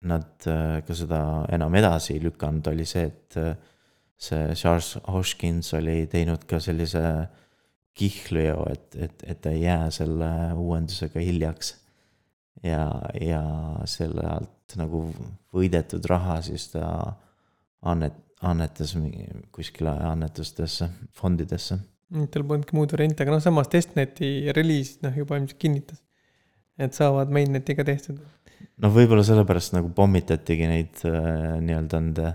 nad 0.03 0.47
äh, 0.49 0.81
ka 0.83 0.95
seda 0.97 1.21
enam 1.53 1.75
edasi 1.79 2.17
ei 2.17 2.23
lükanud, 2.23 2.67
oli 2.73 2.85
see, 2.87 3.05
et 3.07 3.37
äh, 3.39 3.53
see 4.19 4.55
Charles 4.59 4.97
Hoskins 5.07 5.71
oli 5.77 6.03
teinud 6.11 6.43
ka 6.49 6.59
sellise 6.63 7.03
kihlveo, 7.93 8.65
et, 8.71 8.89
et, 8.97 9.23
et 9.29 9.41
ta 9.41 9.53
ei 9.53 9.63
jää 9.67 9.89
selle 9.93 10.29
uuendusega 10.57 11.21
hiljaks. 11.21 11.77
ja, 12.63 12.87
ja 13.19 13.41
selle 13.89 14.23
alt 14.23 14.75
nagu 14.79 15.03
võidetud 15.53 16.05
raha 16.07 16.37
siis 16.41 16.69
ta 16.71 16.85
annet-, 17.91 18.21
annetas 18.41 18.95
kuskile 19.51 19.91
annetustesse, 20.07 20.89
fondidesse. 21.11 21.77
Tal 22.13 22.45
polnudki 22.45 22.75
muud 22.77 22.93
varianti, 22.93 23.23
aga 23.25 23.33
noh, 23.33 23.41
samas 23.41 23.69
testneti 23.73 24.51
reliis 24.53 24.99
noh, 25.01 25.15
juba 25.17 25.39
ilmselt 25.39 25.57
kinnitas, 25.61 26.03
et 26.77 26.93
saavad 26.93 27.33
mainnetiga 27.33 27.85
tehtud. 27.87 28.19
noh, 28.83 28.93
võib-olla 28.93 29.25
sellepärast 29.25 29.73
nagu 29.77 29.89
pommitatigi 29.97 30.69
neid 30.69 31.01
äh, 31.09 31.57
nii-öelda 31.63 32.01
nende 32.03 32.33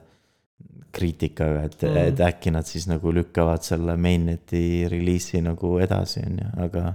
kriitikaga, 0.99 1.64
et 1.68 1.82
Mm. 1.82 1.88
mm., 1.92 2.08
et 2.08 2.20
äkki 2.26 2.50
nad 2.50 2.66
siis 2.66 2.88
nagu 2.88 3.12
lükkavad 3.12 3.62
selle 3.62 3.94
mainnet'i 3.97 4.88
reliisi 4.90 5.42
nagu 5.44 5.76
edasi, 5.85 6.25
on 6.26 6.38
ju, 6.42 6.52
aga 6.64 6.94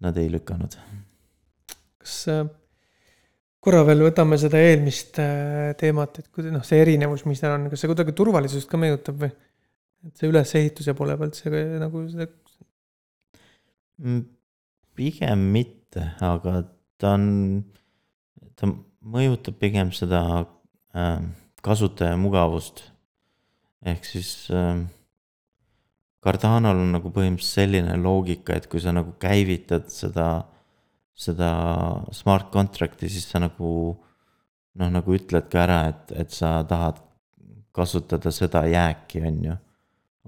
nad 0.00 0.18
ei 0.18 0.30
lükanud. 0.30 0.76
kas 2.02 2.16
äh, 2.28 2.44
korra 3.62 3.84
veel 3.86 4.02
võtame 4.02 4.38
seda 4.38 4.58
eelmist 4.58 5.18
äh, 5.22 5.72
teemat, 5.78 6.18
et 6.18 6.28
kuidas 6.34 6.52
noh, 6.54 6.64
see 6.66 6.82
erinevus, 6.82 7.24
mis 7.26 7.40
seal 7.42 7.54
on, 7.56 7.68
kas 7.70 7.82
see 7.82 7.90
kuidagi 7.90 8.14
turvalisust 8.14 8.70
ka 8.70 8.78
mõjutab 8.78 9.18
või? 9.22 9.32
Et 10.06 10.18
see 10.18 10.30
ülesehituse 10.30 10.94
poole 10.98 11.14
pealt 11.18 11.38
see 11.38 11.64
nagu 11.78 12.06
see, 12.10 12.26
Mm, 14.02 14.24
pigem 14.98 15.42
mitte, 15.54 16.02
aga 16.24 16.62
ta 16.98 17.12
on, 17.14 17.26
ta 18.58 18.66
mõjutab 19.14 19.60
pigem 19.60 19.92
seda 19.94 20.22
äh, 20.96 21.20
kasutaja 21.62 22.16
mugavust. 22.18 22.88
ehk 23.86 24.04
siis 24.06 24.50
äh, 24.50 24.82
Cardanol 26.22 26.82
on 26.84 26.92
nagu 26.94 27.10
põhimõtteliselt 27.10 27.62
selline 27.62 27.96
loogika, 27.98 28.56
et 28.56 28.68
kui 28.70 28.82
sa 28.82 28.94
nagu 28.94 29.14
käivitad 29.22 29.88
seda, 29.90 30.46
seda 31.14 31.50
smart 32.14 32.50
contract'i, 32.54 33.10
siis 33.10 33.26
sa 33.30 33.42
nagu 33.42 33.70
noh, 34.78 34.90
nagu 34.90 35.14
ütled 35.14 35.50
ka 35.50 35.64
ära, 35.66 35.80
et, 35.90 36.14
et 36.24 36.30
sa 36.30 36.60
tahad 36.66 37.02
kasutada 37.74 38.30
seda 38.34 38.62
jääki, 38.70 39.22
on 39.26 39.42
ju, 39.48 39.56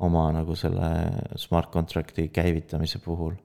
oma 0.02 0.26
nagu 0.34 0.56
selle 0.58 0.88
smart 1.38 1.70
contract'i 1.72 2.28
käivitamise 2.34 2.98
puhul 2.98 3.36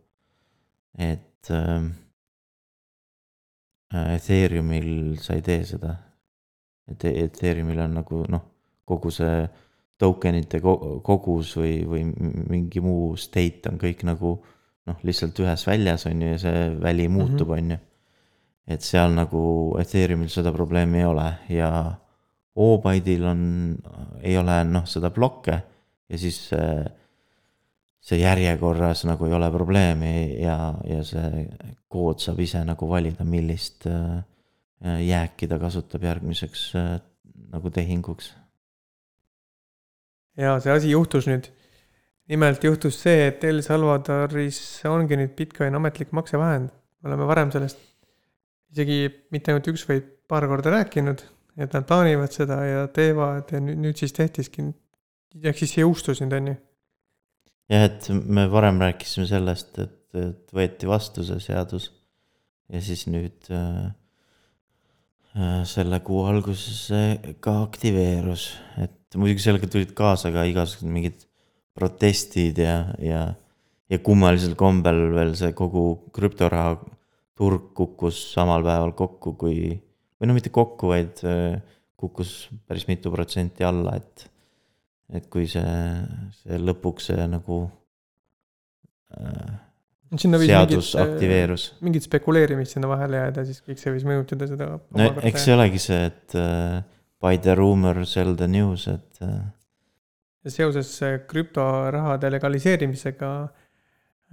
et 0.97 1.49
ähm, 1.51 1.91
äh, 3.93 4.15
Ethereumil 4.15 5.17
sa 5.21 5.33
ei 5.37 5.41
tee 5.41 5.63
seda. 5.65 5.95
et 6.89 7.03
Ethereumil 7.05 7.79
on 7.79 7.99
nagu 7.99 8.23
noh, 8.27 8.45
kogu 8.85 9.11
see 9.13 9.43
tokenite 9.99 10.61
ko- 10.63 10.99
kogus 11.05 11.53
või, 11.59 11.83
või 11.85 12.05
mingi 12.49 12.81
muu 12.81 13.13
state 13.19 13.69
on 13.69 13.77
kõik 13.77 14.03
nagu 14.07 14.39
noh, 14.89 14.97
lihtsalt 15.05 15.37
ühes 15.43 15.65
väljas 15.67 16.07
on 16.09 16.23
ju 16.23 16.33
ja 16.33 16.41
see 16.41 16.67
väli 16.81 17.07
muutub, 17.11 17.53
on 17.53 17.75
ju. 17.75 17.79
et 18.67 18.81
seal 18.85 19.13
nagu 19.13 19.41
Ethereumil 19.79 20.31
seda 20.33 20.53
probleemi 20.55 21.03
ei 21.03 21.05
ole 21.05 21.27
ja 21.53 21.71
Obyte'il 22.59 23.23
on, 23.23 23.41
ei 24.25 24.35
ole 24.37 24.63
noh, 24.67 24.87
seda 24.89 25.13
blokke 25.15 25.61
ja 26.09 26.17
siis 26.17 26.41
see 26.49 26.71
see 28.09 28.21
järjekorras 28.21 29.03
nagu 29.07 29.27
ei 29.27 29.35
ole 29.35 29.49
probleemi 29.51 30.13
ja, 30.41 30.57
ja 30.87 31.03
see 31.05 31.45
kood 31.91 32.21
saab 32.23 32.39
ise 32.41 32.61
nagu 32.65 32.87
valida, 32.89 33.25
millist 33.27 33.87
äh, 33.89 34.23
jääki 35.03 35.49
ta 35.51 35.59
kasutab 35.61 36.05
järgmiseks 36.07 36.65
äh, 36.79 36.91
nagu 37.51 37.71
tehinguks. 37.75 38.33
ja 40.39 40.55
see 40.63 40.73
asi 40.73 40.93
juhtus 40.95 41.27
nüüd. 41.27 41.51
nimelt 42.29 42.63
juhtus 42.63 43.01
see, 43.03 43.27
et 43.27 43.43
El 43.43 43.61
Salvadoris 43.65 44.61
ongi 44.87 45.17
nüüd 45.19 45.35
Bitcoin 45.35 45.75
ametlik 45.75 46.15
maksevahend. 46.15 46.71
me 47.01 47.11
oleme 47.11 47.27
varem 47.27 47.51
sellest 47.51 47.89
isegi 48.71 49.09
mitte 49.33 49.51
ainult 49.51 49.67
üks, 49.71 49.85
vaid 49.89 50.05
paar 50.29 50.45
korda 50.47 50.71
rääkinud, 50.73 51.23
et 51.59 51.73
nad 51.73 51.87
plaanivad 51.89 52.33
seda 52.33 52.61
ja 52.65 52.83
teevad 52.93 53.49
ja 53.51 53.61
nüüd, 53.63 53.81
nüüd 53.81 53.97
siis 53.99 54.13
tehtiski. 54.15 54.69
Ehk 55.37 55.61
siis 55.61 55.77
jõustus 55.77 56.21
nüüd 56.23 56.35
on 56.37 56.51
ju. 56.51 56.57
jah, 57.73 57.87
et 57.89 58.09
me 58.09 58.47
varem 58.51 58.81
rääkisime 58.81 59.27
sellest, 59.29 59.77
et, 59.81 59.97
et 60.17 60.53
võeti 60.55 60.89
vastu 60.89 61.25
see 61.27 61.41
seadus 61.43 61.89
ja 62.69 62.81
siis 62.85 63.05
nüüd 63.09 63.49
äh, 63.53 63.89
äh, 65.35 65.59
selle 65.69 66.01
kuu 66.05 66.23
alguses 66.29 66.85
see 66.89 67.35
ka 67.43 67.59
aktiveerus, 67.65 68.51
et 68.81 69.17
muidugi 69.17 69.45
sellega 69.45 69.69
tulid 69.71 69.93
kaasa 69.97 70.33
ka 70.33 70.45
igasugused 70.49 70.89
mingid 70.89 71.25
protestid 71.77 72.59
ja, 72.61 72.79
ja, 73.01 73.25
ja 73.89 73.99
kummalisel 74.05 74.55
kombel 74.59 75.09
veel 75.15 75.35
see 75.39 75.53
kogu 75.57 75.85
krüptoraha 76.15 76.77
turg 77.39 77.69
kukkus 77.77 78.19
samal 78.33 78.65
päeval 78.65 78.91
kokku, 78.97 79.37
kui, 79.39 79.71
või 80.19 80.27
no 80.27 80.35
mitte 80.35 80.51
kokku, 80.53 80.91
vaid 80.91 81.21
äh, 81.23 81.61
kukkus 81.99 82.49
päris 82.67 82.85
mitu 82.89 83.11
protsenti 83.13 83.63
alla, 83.63 83.95
et 83.99 84.27
et 85.13 85.25
kui 85.31 85.47
see, 85.49 85.73
see 86.41 86.59
lõpuks 86.61 87.09
see 87.11 87.25
nagu 87.31 87.63
äh, 89.17 89.57
sinna 90.17 90.39
võis 90.41 90.49
seadus 90.49 90.93
mingit, 90.95 91.03
aktiveerus. 91.03 91.65
mingit 91.85 92.07
spekuleerimist 92.07 92.75
sinna 92.75 92.89
vahele 92.89 93.21
jääda, 93.23 93.45
siis 93.45 93.61
kõik 93.65 93.81
see 93.81 93.93
võis 93.93 94.05
mõjutada 94.07 94.47
seda. 94.49 94.69
no 94.79 95.07
eks 95.29 95.45
see 95.45 95.55
olegi 95.55 95.81
see, 95.83 96.01
et 96.09 96.35
äh, 96.39 96.79
by 97.21 97.37
the 97.43 97.55
rumor 97.57 98.01
sell 98.09 98.35
the 98.39 98.47
news, 98.49 98.87
et 98.89 99.21
äh, 99.25 99.41
seoses 100.49 100.91
äh, 101.05 101.19
krüptorahade 101.29 102.31
legaliseerimisega 102.37 103.33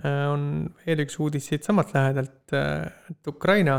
on 0.04 0.42
veel 0.85 1.00
üks 1.06 1.14
uudis 1.25 1.47
siitsamalt 1.49 1.95
lähedalt, 1.97 2.52
et 2.52 3.28
Ukraina 3.30 3.78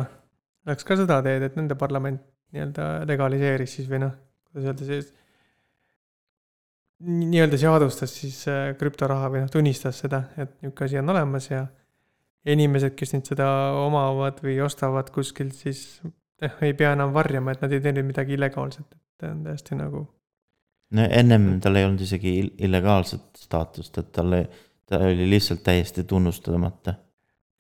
läks 0.66 0.88
ka 0.88 0.96
seda 0.98 1.20
teed, 1.22 1.44
et 1.46 1.60
nende 1.60 1.78
parlament 1.78 2.24
nii-öelda 2.56 2.88
legaliseeris 3.06 3.76
siis 3.78 3.90
või 3.92 4.00
noh, 4.02 4.16
kuidas 4.50 4.72
öelda 4.72 4.88
siis. 4.88 5.12
Nii-öelda 7.06 7.58
seadustas 7.62 8.14
siis 8.20 8.40
krüptoraha 8.80 9.30
või 9.34 9.44
noh, 9.44 9.52
tunnistas 9.54 10.02
seda, 10.04 10.24
et 10.40 10.56
nihuke 10.64 10.88
asi 10.88 11.00
on 11.02 11.14
olemas 11.14 11.50
ja. 11.52 11.66
inimesed, 12.48 12.96
kes 12.98 13.14
nüüd 13.14 13.30
seda 13.34 13.48
omavad 13.84 14.40
või 14.44 14.58
ostavad 14.66 15.12
kuskilt, 15.14 15.56
siis 15.58 15.84
noh, 16.04 16.62
ei 16.66 16.74
pea 16.78 16.94
enam 16.98 17.14
varjama, 17.14 17.54
et 17.54 17.66
nad 17.66 17.74
ei 17.76 17.84
teinud 17.84 18.08
midagi 18.08 18.38
illegaalset, 18.38 18.88
et 18.96 19.28
on 19.30 19.44
täiesti 19.46 19.78
nagu. 19.78 20.06
no 20.98 21.10
ennem 21.22 21.50
tal 21.62 21.76
ei 21.76 21.86
olnud 21.86 22.02
isegi 22.02 22.38
illegaalset 22.66 23.44
staatust, 23.44 23.98
et 24.02 24.12
talle, 24.16 24.48
ta 24.88 25.02
oli 25.06 25.30
lihtsalt 25.30 25.62
täiesti 25.64 26.04
tunnustamata. 26.04 26.96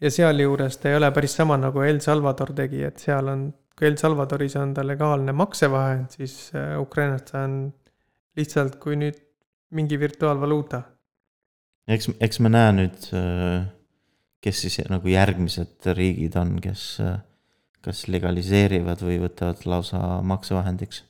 ja 0.02 0.12
sealjuures 0.12 0.78
ta 0.78 0.90
ei 0.90 0.98
ole 0.98 1.12
päris 1.12 1.36
sama 1.36 1.58
nagu 1.62 1.82
El 1.82 2.02
Salvador 2.02 2.54
tegi, 2.58 2.84
et 2.84 2.98
seal 2.98 3.34
on, 3.34 3.48
kui 3.78 3.88
El 3.92 4.02
Salvadoris 4.02 4.56
on 4.58 4.74
ta 4.74 4.88
legaalne 4.88 5.32
maksevahend, 5.32 6.10
siis 6.18 6.52
äh, 6.56 6.80
Ukrainas 6.82 7.30
ta 7.30 7.46
on 7.46 7.74
lihtsalt 8.38 8.76
kui 8.82 8.96
nüüd 8.98 9.27
mingi 9.70 10.00
virtuaalvaluuta. 10.00 10.82
eks, 11.88 12.10
eks 12.20 12.40
me 12.40 12.52
näe 12.52 12.74
nüüd, 12.76 13.08
äh, 13.16 13.68
kes 14.44 14.62
siis 14.66 14.80
nagu 14.90 15.12
järgmised 15.12 15.90
riigid 15.98 16.36
on, 16.40 16.58
kes 16.64 16.90
äh, 17.04 17.20
kas 17.86 18.08
legaliseerivad 18.12 19.02
või 19.06 19.20
võtavad 19.22 19.64
lausa 19.66 20.02
maksevahendiks. 20.24 21.04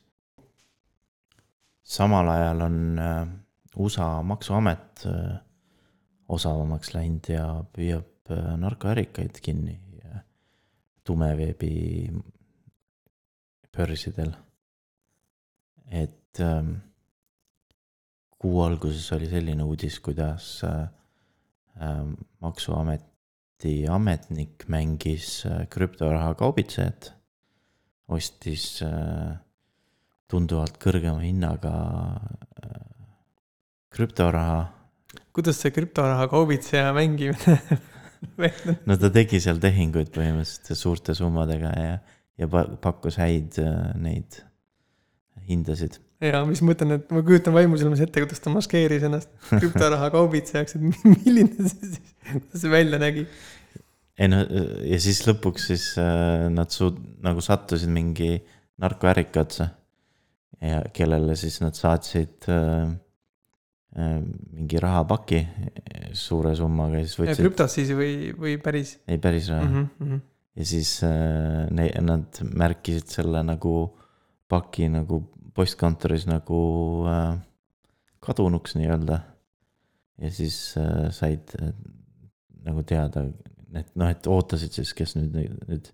samal 1.82 2.28
ajal 2.28 2.64
on 2.68 2.78
äh, 2.98 3.26
USA 3.78 4.22
maksuamet 4.22 5.04
osavamaks 6.28 6.90
läinud 6.94 7.28
ja 7.30 7.44
püüab 7.72 8.32
narkoärikaid 8.58 9.38
kinni 9.40 9.78
tumeveebi 11.06 12.10
börsidel. 13.76 14.32
et 15.90 16.40
ähm, 16.40 16.87
kuu 18.38 18.62
alguses 18.62 19.12
oli 19.12 19.26
selline 19.30 19.64
uudis, 19.66 19.98
kuidas 20.00 20.60
maksuamet 22.40 23.08
Läti 23.58 23.88
ametnik 23.90 24.68
mängis 24.70 25.42
äh, 25.42 25.64
krüptoraha 25.66 26.36
kaubitsejat, 26.38 27.08
ostis 28.06 28.78
äh, 28.86 29.32
tunduvalt 30.30 30.76
kõrgema 30.78 31.18
hinnaga 31.24 31.72
äh, 32.62 32.76
krüptoraha. 33.90 34.60
kuidas 35.34 35.58
see 35.58 35.74
krüptoraha 35.74 36.28
kaubitseja 36.30 36.92
mängimine 36.94 37.58
no 38.86 38.96
ta 39.02 39.10
tegi 39.10 39.42
seal 39.42 39.58
tehinguid 39.58 40.14
põhimõtteliselt 40.14 40.78
suurte 40.78 41.18
summadega 41.18 41.74
ja, 41.74 41.98
ja 42.38 42.50
pakkus 42.78 43.18
häid 43.18 43.58
neid 43.98 44.38
hindasid 45.50 45.98
ja 46.24 46.42
mis 46.48 46.62
ma 46.62 46.72
mõtlen, 46.72 46.96
et 46.98 47.12
ma 47.14 47.22
kujutan 47.26 47.54
vaimusilmas 47.54 48.02
ette, 48.02 48.22
kuidas 48.24 48.42
ta 48.42 48.52
maskeeris 48.52 49.06
ennast 49.06 49.30
krüptoraha 49.60 50.10
kaubitsejaks, 50.14 50.76
et 50.78 51.06
milline 51.06 51.52
see 51.60 51.92
siis, 51.94 52.14
kuidas 52.32 52.62
see 52.64 52.72
välja 52.72 53.00
nägi? 53.02 53.26
ei 54.18 54.30
no 54.30 54.42
ja 54.42 54.98
siis 55.02 55.20
lõpuks 55.28 55.68
siis 55.70 55.90
äh, 56.02 56.48
nad 56.50 56.72
suud-, 56.74 56.98
nagu 57.24 57.42
sattusid 57.44 57.92
mingi 57.94 58.32
narkoärika 58.82 59.44
otsa. 59.46 59.68
ja 60.62 60.82
kellele 60.94 61.36
siis 61.38 61.60
nad 61.62 61.78
saatsid 61.78 62.48
äh, 62.50 62.88
äh, 63.94 64.16
mingi 64.50 64.82
rahapaki 64.82 65.44
suure 66.18 66.56
summaga 66.58 66.98
ja 66.98 67.06
siis 67.06 67.20
võtsid. 67.20 67.44
krüptos 67.44 67.78
siis 67.78 67.94
või, 67.94 68.32
või 68.34 68.56
päris? 68.62 68.96
ei, 69.06 69.22
päris 69.22 69.52
raha 69.54 69.68
mm. 69.68 69.86
-hmm. 70.02 70.26
ja 70.58 70.68
siis 70.72 70.96
äh, 71.06 71.68
ne, 71.70 71.86
nad 72.02 72.42
märkisid 72.42 73.06
selle 73.20 73.46
nagu 73.46 73.76
paki 74.48 74.88
nagu 74.92 75.22
postkontoris 75.54 76.26
nagu 76.28 76.60
äh, 77.10 77.38
kadunuks 78.20 78.76
nii-öelda. 78.78 79.20
ja 80.18 80.30
siis 80.30 80.74
äh, 80.78 81.10
said 81.10 81.54
äh, 81.62 81.72
nagu 82.64 82.82
teada, 82.82 83.24
et 83.74 83.94
noh, 83.96 84.10
et 84.10 84.26
ootasid 84.26 84.74
siis, 84.74 84.92
kes 84.94 85.16
nüüd, 85.18 85.36
nüüd 85.68 85.90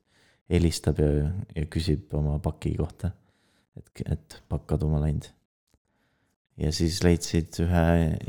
helistab 0.51 1.01
ja, 1.01 1.31
ja 1.57 1.67
küsib 1.71 2.13
oma 2.17 2.39
paki 2.43 2.75
kohta. 2.79 3.13
et, 3.77 4.05
et 4.07 4.39
pakk 4.49 4.67
kaduma 4.75 5.01
läinud. 5.03 5.29
ja 6.61 6.73
siis 6.73 7.03
leidsid 7.03 7.57
ühe 7.65 7.87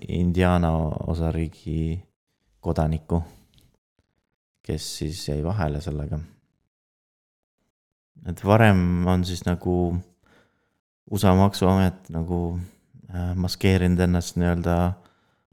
Indiana 0.08 0.72
osariigi 1.12 2.00
kodaniku, 2.66 3.22
kes 4.66 4.88
siis 5.02 5.28
jäi 5.30 5.44
vahele 5.44 5.82
sellega. 5.82 6.20
et 8.26 8.44
varem 8.44 9.08
on 9.08 9.26
siis 9.26 9.46
nagu 9.46 9.78
USA 11.12 11.36
maksuamet 11.38 12.10
nagu 12.14 12.40
äh, 13.14 13.34
maskeerinud 13.38 14.02
ennast 14.08 14.40
nii-öelda 14.42 14.78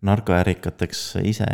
narkoärikateks 0.02 1.02
ise 1.28 1.46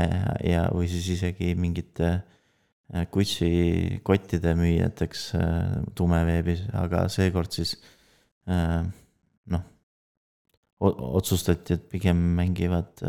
ja, 0.47 0.69
või 0.73 0.87
siis 0.91 1.09
isegi 1.17 1.53
mingite 1.59 2.11
äh, 2.15 3.09
Gucci 3.13 3.99
kottide 4.07 4.55
müüjateks 4.59 5.25
äh, 5.39 5.73
tumeveebis, 5.99 6.69
aga 6.79 7.07
seekord 7.13 7.55
siis 7.55 7.77
noh, 8.49 9.65
otsustati, 10.81 11.75
et 11.77 11.83
pigem 11.93 12.17
mängivad 12.39 13.03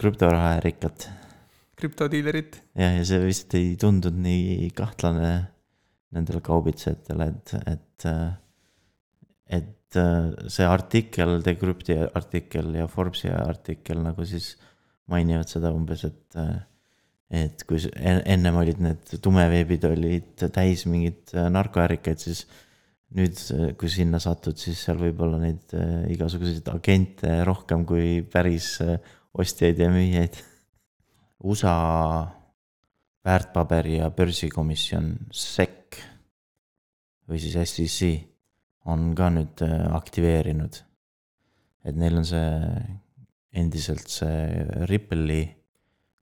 krüptorahaärikat. 0.00 1.04
krüptodiilerit. 1.76 2.56
jah, 2.72 2.94
ja 2.96 3.02
see 3.04 3.18
vist 3.26 3.52
ei 3.58 3.74
tundunud 3.76 4.22
nii 4.24 4.70
kahtlane 4.78 5.34
nendele 6.16 6.40
kaubitsejatele, 6.40 7.28
et, 7.28 7.52
et 7.74 8.08
et 9.52 10.00
äh, 10.00 10.32
see 10.50 10.66
artikkel, 10.66 11.38
Decrypti 11.44 11.96
artikkel 12.02 12.72
ja 12.78 12.88
Forbesi 12.90 13.30
artikkel 13.32 14.00
nagu 14.02 14.24
siis 14.28 14.54
mainivad 15.12 15.50
seda 15.52 15.72
umbes, 15.74 16.06
et. 16.08 16.28
Äh, 16.36 16.60
et 17.32 17.62
kui 17.64 17.78
ennem 17.96 18.58
olid 18.60 18.82
need 18.84 19.12
tumeveebid 19.24 19.86
olid 19.88 20.42
täis 20.52 20.82
mingeid 20.84 21.30
äh, 21.32 21.46
narkoärikaid, 21.48 22.20
siis 22.20 22.42
nüüd, 23.16 23.38
kui 23.80 23.88
sinna 23.88 24.20
satud, 24.20 24.58
siis 24.60 24.82
seal 24.84 24.98
võib 25.00 25.22
olla 25.24 25.38
neid 25.40 25.72
igasuguseid 26.12 26.68
agente 26.68 27.38
rohkem 27.48 27.86
kui 27.88 28.20
päris 28.28 28.74
ostjaid 29.32 29.80
ja 29.80 29.88
müüjaid. 29.92 30.36
USA 31.48 31.72
väärtpaberi 33.24 33.96
ja 34.02 34.10
börsikomisjon, 34.12 35.08
SEC 35.32 36.02
või 37.32 37.40
siis 37.40 37.56
SEC 37.64 38.31
on 38.84 39.12
ka 39.14 39.30
nüüd 39.30 39.62
äh, 39.64 39.86
aktiveerinud. 39.94 40.82
et 41.84 41.96
neil 41.98 42.16
on 42.20 42.24
see 42.26 42.50
endiselt 43.58 44.08
see 44.08 44.86
Ripple'i 44.88 45.42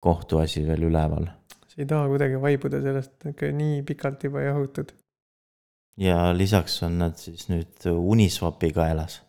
kohtuasi 0.02 0.64
veel 0.66 0.88
üleval. 0.90 1.28
sa 1.68 1.80
ei 1.80 1.88
taha 1.90 2.08
kuidagi 2.10 2.40
vaibuda 2.40 2.82
sellest 2.82 3.26
ikka 3.32 3.50
nii 3.54 3.82
pikalt 3.86 4.26
juba 4.28 4.44
jahutud. 4.44 4.92
ja 5.96 6.18
lisaks 6.36 6.82
on 6.82 6.98
nad 6.98 7.16
siis 7.18 7.48
nüüd 7.48 7.88
Uniswapi 7.90 8.72
kaelas. 8.72 9.22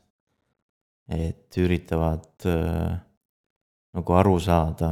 et 1.10 1.58
üritavad 1.58 2.50
äh, 2.50 3.00
nagu 3.96 4.14
aru 4.14 4.40
saada, 4.40 4.92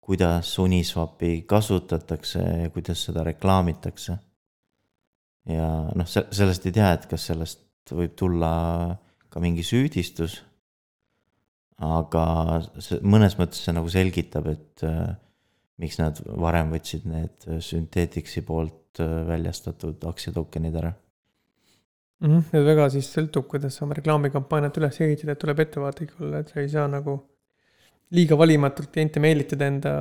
kuidas 0.00 0.58
Uniswapi 0.58 1.44
kasutatakse 1.46 2.42
ja 2.64 2.70
kuidas 2.70 3.04
seda 3.06 3.24
reklaamitakse 3.24 4.18
ja 5.50 5.68
noh, 5.98 6.08
sellest 6.08 6.66
ei 6.68 6.74
tea, 6.76 6.92
et 6.96 7.08
kas 7.10 7.26
sellest 7.30 7.92
võib 7.92 8.14
tulla 8.18 8.52
ka 9.32 9.42
mingi 9.42 9.64
süüdistus. 9.66 10.40
aga 11.82 12.24
see 12.78 13.00
mõnes 13.02 13.34
mõttes 13.40 13.64
see 13.64 13.74
nagu 13.74 13.88
selgitab, 13.90 14.46
et 14.52 14.84
äh, 14.86 15.14
miks 15.82 15.98
nad 15.98 16.20
varem 16.22 16.70
võtsid 16.70 17.08
need 17.10 17.48
Synthetixi 17.64 18.44
poolt 18.46 19.00
äh, 19.02 19.22
väljastatud 19.26 20.04
aktsiatokenid 20.06 20.76
ära 20.78 20.92
mm. 20.92 22.28
-hmm, 22.28 22.44
et 22.52 22.68
väga 22.68 22.88
siis 22.94 23.10
sõltub, 23.10 23.48
kuidas 23.50 23.76
sa 23.76 23.86
oma 23.86 23.98
reklaamikampaaniat 23.98 24.78
üles 24.78 25.00
ehitad, 25.00 25.34
et 25.34 25.42
tuleb 25.42 25.64
ettevaatlik 25.64 26.14
olla, 26.20 26.38
et 26.38 26.54
sa 26.54 26.60
ei 26.60 26.68
saa 26.68 26.86
nagu 26.88 27.18
liiga 28.12 28.38
valimatult 28.38 28.92
kliente 28.92 29.20
meelitada 29.20 29.66
enda 29.66 29.92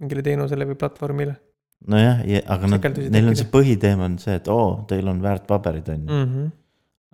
mingile 0.00 0.22
teenusele 0.22 0.64
või 0.70 0.78
platvormile 0.80 1.36
nojah, 1.88 2.20
aga 2.52 2.70
nad, 2.74 2.88
neil 3.12 3.30
on 3.30 3.38
see 3.38 3.48
põhiteema 3.52 4.08
on 4.08 4.18
see, 4.20 4.34
et 4.40 4.48
oo, 4.52 4.82
teil 4.90 5.08
on 5.10 5.22
väärtpaberid, 5.24 5.88
on 5.94 6.02
ju. 6.02 6.18
Mhm. 6.18 6.50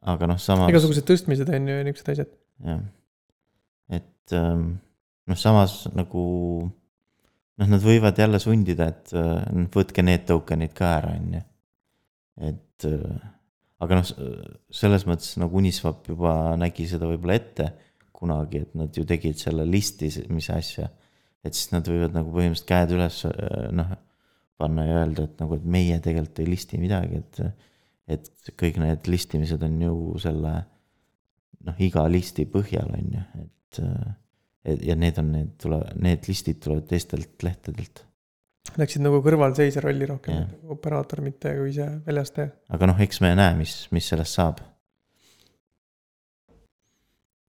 aga 0.07 0.31
noh, 0.31 0.41
samas. 0.43 0.71
igasugused 0.71 1.07
tõstmised 1.07 1.51
on 1.51 1.71
ju 1.71 1.79
ja 1.79 1.87
niisugused 1.87 2.11
asjad. 2.15 2.33
jah, 2.67 2.83
et 4.01 4.37
ähm, 4.39 4.67
noh, 5.27 5.39
samas 5.39 5.79
nagu 5.95 6.25
noh, 6.67 7.71
nad 7.71 7.83
võivad 7.83 8.19
jälle 8.19 8.43
sundida, 8.43 8.91
et 8.95 9.15
äh, 9.17 9.65
võtke 9.75 10.05
need 10.07 10.27
token'id 10.29 10.75
ka 10.77 10.93
ära, 10.99 11.15
on 11.19 11.39
ju. 11.39 11.47
et 12.51 12.91
äh, 12.91 13.25
aga 13.87 14.03
noh, 14.03 14.13
selles 14.73 15.07
mõttes 15.09 15.37
nagu 15.41 15.59
Uniswap 15.63 16.07
juba 16.11 16.57
nägi 16.59 16.89
seda 16.91 17.09
võib-olla 17.11 17.39
ette 17.39 17.73
kunagi, 18.17 18.63
et 18.65 18.79
nad 18.79 18.95
ju 18.97 19.05
tegid 19.05 19.37
selle 19.37 19.67
listi, 19.69 20.09
mis 20.33 20.49
asja 20.51 20.89
et 21.47 21.55
siis 21.55 21.71
nad 21.71 21.87
võivad 21.87 22.15
nagu 22.17 22.33
põhimõtteliselt 22.35 22.69
käed 22.69 22.95
üles 22.97 23.21
noh, 23.77 23.95
panna 24.61 24.87
ja 24.87 25.01
öelda, 25.03 25.27
et 25.27 25.40
nagu, 25.42 25.59
et 25.59 25.64
meie 25.77 25.99
tegelikult 26.03 26.42
ei 26.42 26.51
listi 26.51 26.81
midagi, 26.81 27.23
et. 27.23 27.42
et 28.07 28.29
kõik 28.55 28.77
need 28.79 29.09
listimised 29.11 29.62
on 29.66 29.81
ju 29.83 29.95
selle 30.23 30.53
noh, 31.66 31.81
iga 31.83 32.05
listi 32.07 32.47
põhjal 32.51 32.92
on 32.95 33.16
ju, 33.16 33.25
et. 33.42 33.81
et 34.66 34.85
ja 34.87 34.95
need 34.99 35.19
on 35.23 35.33
need 35.35 35.57
tule, 35.62 35.81
need 36.03 36.29
listid 36.31 36.62
tulevad 36.62 36.87
teistelt 36.90 37.42
lehtedelt. 37.47 38.05
Läksid 38.77 39.03
nagu 39.05 39.21
kõrvalseisja 39.23 39.83
rolli 39.85 40.09
rohkem, 40.11 40.40
nagu 40.47 40.75
operaator, 40.75 41.23
mitte 41.23 41.53
kui 41.59 41.71
ise 41.71 41.87
väljastaja. 42.07 42.51
aga 42.75 42.88
noh, 42.90 43.03
eks 43.03 43.23
me 43.23 43.35
näe, 43.38 43.59
mis, 43.59 43.77
mis 43.95 44.09
sellest 44.11 44.38
saab 44.38 44.62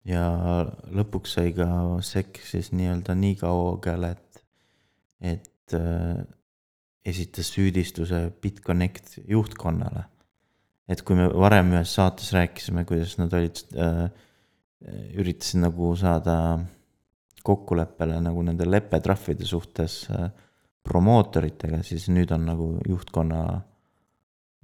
ja 0.08 0.24
lõpuks 0.94 1.38
sai 1.38 1.52
ka 1.56 1.66
sekk 2.04 2.40
siis 2.44 2.70
nii-öelda 2.76 3.16
nii 3.18 3.36
kaugele, 3.40 4.14
et, 4.14 4.42
et 5.34 5.76
esitas 7.04 7.50
süüdistuse 7.52 8.30
BitConnect 8.42 9.18
juhtkonnale. 9.28 10.04
et 10.88 11.00
kui 11.02 11.16
me 11.16 11.30
varem 11.32 11.72
ühes 11.72 11.94
saates 11.96 12.32
rääkisime, 12.36 12.84
kuidas 12.84 13.16
nad 13.18 13.32
olid 13.32 13.60
äh,, 13.72 14.08
üritasid 15.16 15.62
nagu 15.62 15.94
saada 15.96 16.36
kokkuleppele 17.44 18.18
nagu 18.24 18.42
nende 18.44 18.66
leppetrahvide 18.68 19.46
suhtes 19.48 20.02
äh, 20.12 20.28
promootoritega, 20.84 21.80
siis 21.84 22.10
nüüd 22.12 22.32
on 22.36 22.44
nagu 22.48 22.66
juhtkonna, 22.88 23.40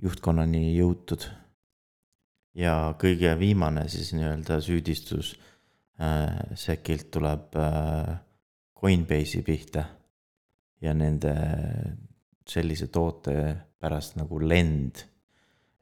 juhtkonnani 0.04 0.74
jõutud 0.76 1.24
ja 2.60 2.74
kõige 3.00 3.32
viimane 3.40 3.86
siis 3.88 4.12
nii-öelda 4.16 4.60
süüdistus 4.64 5.32
äh, 6.00 6.56
Sekilt 6.58 7.10
tuleb 7.14 7.56
äh, 7.56 8.18
Coinbase'i 8.80 9.42
pihta 9.46 9.84
ja 10.80 10.94
nende 10.96 11.34
sellise 12.50 12.90
toote 12.92 13.34
pärast 13.80 14.18
nagu 14.20 14.40
lend. 14.42 15.04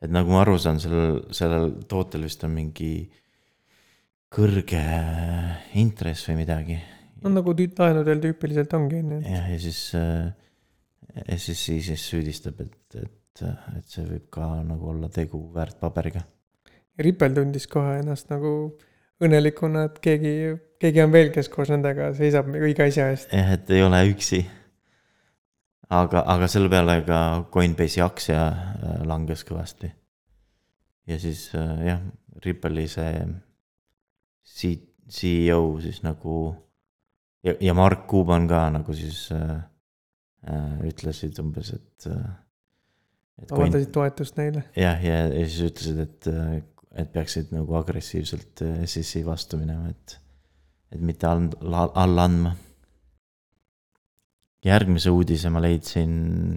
et 0.02 0.10
nagu 0.14 0.30
ma 0.30 0.42
aru 0.44 0.58
saan, 0.62 0.78
sellel, 0.82 1.22
sellel 1.34 1.72
tootel 1.90 2.26
vist 2.28 2.44
on 2.46 2.54
mingi 2.54 2.92
kõrge 4.30 4.84
intress 5.80 6.28
või 6.28 6.42
midagi. 6.44 6.78
no 7.24 7.32
nagu 7.34 7.54
laenudel 7.56 8.22
tüüpiliselt 8.22 8.74
ongi, 8.78 9.02
on 9.02 9.14
ju. 9.16 9.20
jah, 9.26 9.52
ja 9.52 9.58
siis 9.58 9.82
ja 11.26 11.38
siis, 11.38 12.02
süüdistab, 12.04 12.60
et, 12.60 13.00
et, 13.02 13.46
et 13.76 13.86
see 13.86 14.04
võib 14.06 14.28
ka 14.30 14.50
nagu 14.62 14.92
olla 14.92 15.08
tegu 15.12 15.48
väärtpaberiga 15.54 16.22
Ripel 16.98 17.34
tundis 17.34 17.68
kohe 17.70 17.98
ennast 18.00 18.30
nagu 18.32 18.52
õnnelikuna, 19.22 19.84
et 19.88 19.98
keegi, 20.02 20.32
keegi 20.82 21.02
on 21.04 21.12
veel, 21.14 21.30
kes 21.34 21.50
koos 21.52 21.70
nendega 21.70 22.10
seisab 22.18 22.50
õige 22.50 22.88
asja 22.88 23.08
eest. 23.12 23.30
jah, 23.34 23.52
et 23.54 23.70
ei 23.74 23.84
ole 23.86 24.00
üksi. 24.10 24.42
Aga, 25.88 26.22
aga 26.26 26.48
selle 26.50 26.70
peale 26.72 27.00
ka 27.06 27.20
Coinbase'i 27.52 28.02
aktsia 28.04 28.42
äh, 28.48 29.00
langes 29.08 29.44
kõvasti. 29.48 29.90
ja 31.08 31.18
siis 31.20 31.48
äh, 31.56 31.74
jah, 31.88 32.02
Ripple'i 32.44 32.86
see 32.88 34.74
CEO 35.08 35.78
siis 35.80 36.02
nagu 36.04 36.54
ja, 37.44 37.54
ja 37.60 37.74
Mark 37.74 38.06
Cuban 38.10 38.48
ka 38.48 38.68
nagu 38.72 38.94
siis 38.94 39.30
äh, 39.32 39.58
äh 40.48 40.88
ütlesid 40.88 41.38
umbes, 41.42 41.72
et. 41.74 42.08
avaldasid 43.50 43.92
toetust 43.92 44.36
neile. 44.36 44.64
jah, 44.76 45.00
ja, 45.02 45.26
ja 45.28 45.46
siis 45.48 45.72
ütlesid, 45.72 46.04
et 46.04 46.74
et 46.98 47.12
peaksid 47.12 47.52
nagu 47.54 47.76
agressiivselt 47.78 48.62
SEC 48.88 49.20
vastu 49.26 49.58
minema, 49.60 49.90
et, 49.92 50.16
et 50.90 51.00
mitte 51.00 51.28
alla, 51.28 51.84
alla 51.94 52.24
andma. 52.26 52.54
Järgmise 54.68 55.10
uudise 55.14 55.48
ma 55.52 55.60
leidsin 55.64 56.10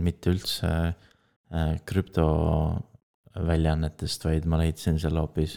mitte 0.04 0.30
üldse 0.34 0.68
äh, 0.68 0.94
krüptoväljaannetest, 1.88 4.26
vaid 4.28 4.44
ma 4.46 4.58
leidsin 4.62 5.00
selle 5.02 5.20
hoopis 5.24 5.54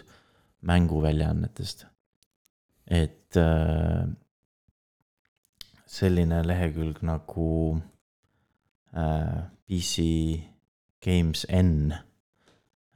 mänguväljaannetest. 0.64 1.78
et 2.86 3.36
äh, 3.36 4.08
selline 5.86 6.46
lehekülg 6.46 7.02
nagu 7.02 7.80
PC 9.66 10.02
Games 11.02 11.46
N 11.50 11.92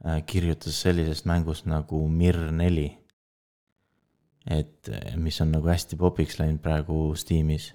Äh, 0.05 0.21
kirjutas 0.25 0.81
sellisest 0.81 1.25
mängust 1.25 1.65
nagu 1.65 2.07
Mir 2.07 2.51
neli. 2.51 2.95
et 4.49 4.89
mis 5.15 5.41
on 5.41 5.51
nagu 5.51 5.67
hästi 5.67 5.97
popiks 5.99 6.39
läinud 6.39 6.61
praegu 6.63 7.13
Steamis. 7.15 7.73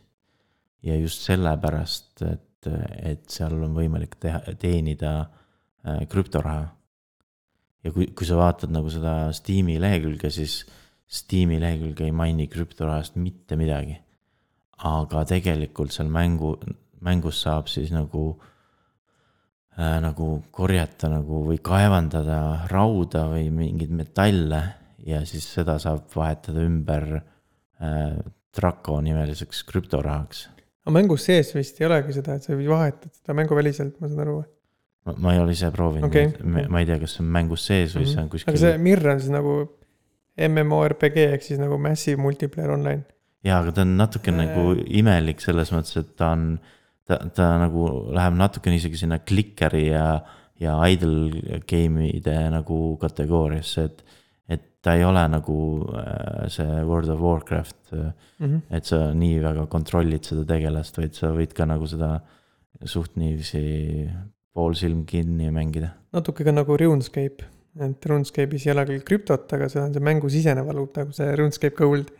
Ja 0.84 0.96
just 1.00 1.24
sellepärast, 1.24 2.22
et, 2.28 2.68
et 3.02 3.26
seal 3.32 3.56
on 3.64 3.74
võimalik 3.76 4.16
teha, 4.20 4.40
teenida 4.60 5.16
äh, 5.24 6.04
krüptoraha. 6.10 6.64
ja 7.84 7.92
kui, 7.92 8.08
kui 8.16 8.28
sa 8.28 8.38
vaatad 8.40 8.72
nagu 8.72 8.90
seda 8.92 9.32
Steam'i 9.36 9.78
lehekülge, 9.80 10.30
siis 10.32 10.62
Steam'i 11.04 11.60
lehekülg 11.60 12.00
ei 12.04 12.12
maini 12.12 12.48
krüptorahast 12.52 13.16
mitte 13.16 13.56
midagi. 13.60 14.00
aga 14.84 15.22
tegelikult 15.24 15.94
seal 15.94 16.10
mängu, 16.12 16.56
mängus 17.00 17.40
saab 17.44 17.68
siis 17.72 17.92
nagu 17.94 18.24
äh, 19.78 20.00
nagu 20.04 20.42
korjata 20.50 21.08
nagu 21.08 21.44
või 21.48 21.60
kaevandada 21.64 22.66
rauda 22.72 23.28
või 23.32 23.48
mingeid 23.54 23.92
metalle 23.94 24.62
ja 25.06 25.22
siis 25.28 25.46
seda 25.56 25.78
saab 25.78 26.08
vahetada 26.16 26.64
ümber 26.64 27.06
äh, 27.16 28.18
Draco 28.54 29.00
nimeliseks 29.02 29.64
krüptorahaks. 29.66 30.48
Aga 30.84 30.94
mängus 30.98 31.24
sees 31.28 31.54
vist 31.56 31.80
ei 31.80 31.88
olegi 31.88 32.16
seda, 32.18 32.36
et 32.36 32.46
sa 32.46 32.56
vahetad 32.56 33.12
seda 33.12 33.36
mänguväliselt, 33.38 33.96
ma 34.00 34.10
saan 34.10 34.26
aru 34.26 34.36
ma, 35.04 35.16
ma 35.16 35.34
ei 35.34 35.40
ole 35.40 35.56
ise 35.56 35.70
proovinud 35.74 36.08
okay., 36.10 36.30
ma 36.44 36.82
ei 36.82 36.88
tea, 36.88 37.00
kas 37.02 37.16
see 37.16 37.24
on 37.24 37.32
mängus 37.38 37.64
sees 37.68 37.96
või 37.96 38.04
mm 38.04 38.06
-hmm. 38.06 38.12
see 38.12 38.22
on 38.22 38.30
kuskil. 38.32 38.52
aga 38.52 38.62
see 38.62 38.78
Mir 38.84 39.02
on 39.08 39.20
siis 39.20 39.32
nagu 39.32 39.56
MMORPG 40.48 41.18
ehk 41.30 41.44
siis 41.46 41.60
nagu 41.62 41.78
Massive 41.78 42.20
Multiplayer 42.20 42.70
Online. 42.74 43.04
jaa, 43.44 43.60
aga 43.60 43.72
ta 43.72 43.84
on 43.86 43.96
natuke 43.96 44.32
äh... 44.32 44.38
nagu 44.42 44.72
imelik 45.00 45.40
selles 45.40 45.72
mõttes, 45.72 45.96
et 46.00 46.16
ta 46.16 46.32
on 46.36 46.58
ta, 47.08 47.20
ta 47.36 47.50
nagu 47.60 47.86
läheb 48.14 48.36
natukene 48.38 48.80
isegi 48.80 49.00
sinna 49.04 49.20
klikkeri 49.20 49.86
ja, 49.90 50.08
ja 50.60 50.76
idle 50.90 51.60
game'ide 51.68 52.36
nagu 52.54 52.96
kategooriasse, 53.00 53.88
et. 53.90 54.04
Ta 54.84 54.94
ei 54.98 55.04
ole 55.04 55.22
nagu 55.32 55.56
äh, 55.96 56.44
see 56.52 56.82
World 56.84 57.08
of 57.14 57.22
Warcraft 57.24 57.94
mm, 57.94 58.12
-hmm. 58.40 58.60
et 58.76 58.84
sa 58.84 59.00
nii 59.14 59.40
väga 59.42 59.66
kontrollid 59.72 60.28
seda 60.28 60.44
tegelast, 60.48 60.98
vaid 61.00 61.16
sa 61.16 61.32
võid 61.32 61.54
ka 61.56 61.66
nagu 61.68 61.88
seda 61.90 62.18
suht 62.84 63.16
niiviisi 63.16 63.64
poolsilm 64.54 65.04
kinni 65.06 65.50
mängida. 65.50 65.94
natuke 66.12 66.44
ka 66.44 66.52
nagu 66.52 66.76
RuneScape, 66.76 67.48
et 67.80 68.06
RuneScape'is 68.06 68.66
ei 68.66 68.74
ole 68.74 68.84
küll 68.90 69.06
krüptot, 69.08 69.48
aga 69.56 69.68
see 69.68 69.82
on 69.82 69.94
see 69.94 70.04
mängusisene 70.04 70.66
valuuta, 70.66 71.04
nagu 71.04 71.16
see 71.16 71.32
RuneScape 71.40 71.76
Gold. 71.76 72.12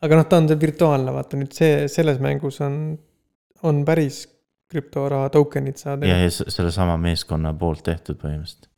aga 0.00 0.16
noh, 0.16 0.26
ta 0.26 0.40
on 0.40 0.48
see 0.48 0.60
virtuaalne, 0.60 1.12
vaata 1.12 1.36
nüüd 1.36 1.52
see, 1.52 1.86
selles 1.92 2.18
mängus 2.18 2.60
on 2.64 2.98
on 3.62 3.84
päris 3.84 4.24
krüptoraha 4.70 5.30
token'id 5.34 5.76
saada. 5.76 6.06
ja, 6.06 6.18
ja 6.22 6.30
sellesama 6.30 6.96
meeskonna 7.00 7.52
poolt 7.58 7.82
tehtud 7.84 8.20
põhimõtteliselt. 8.22 8.69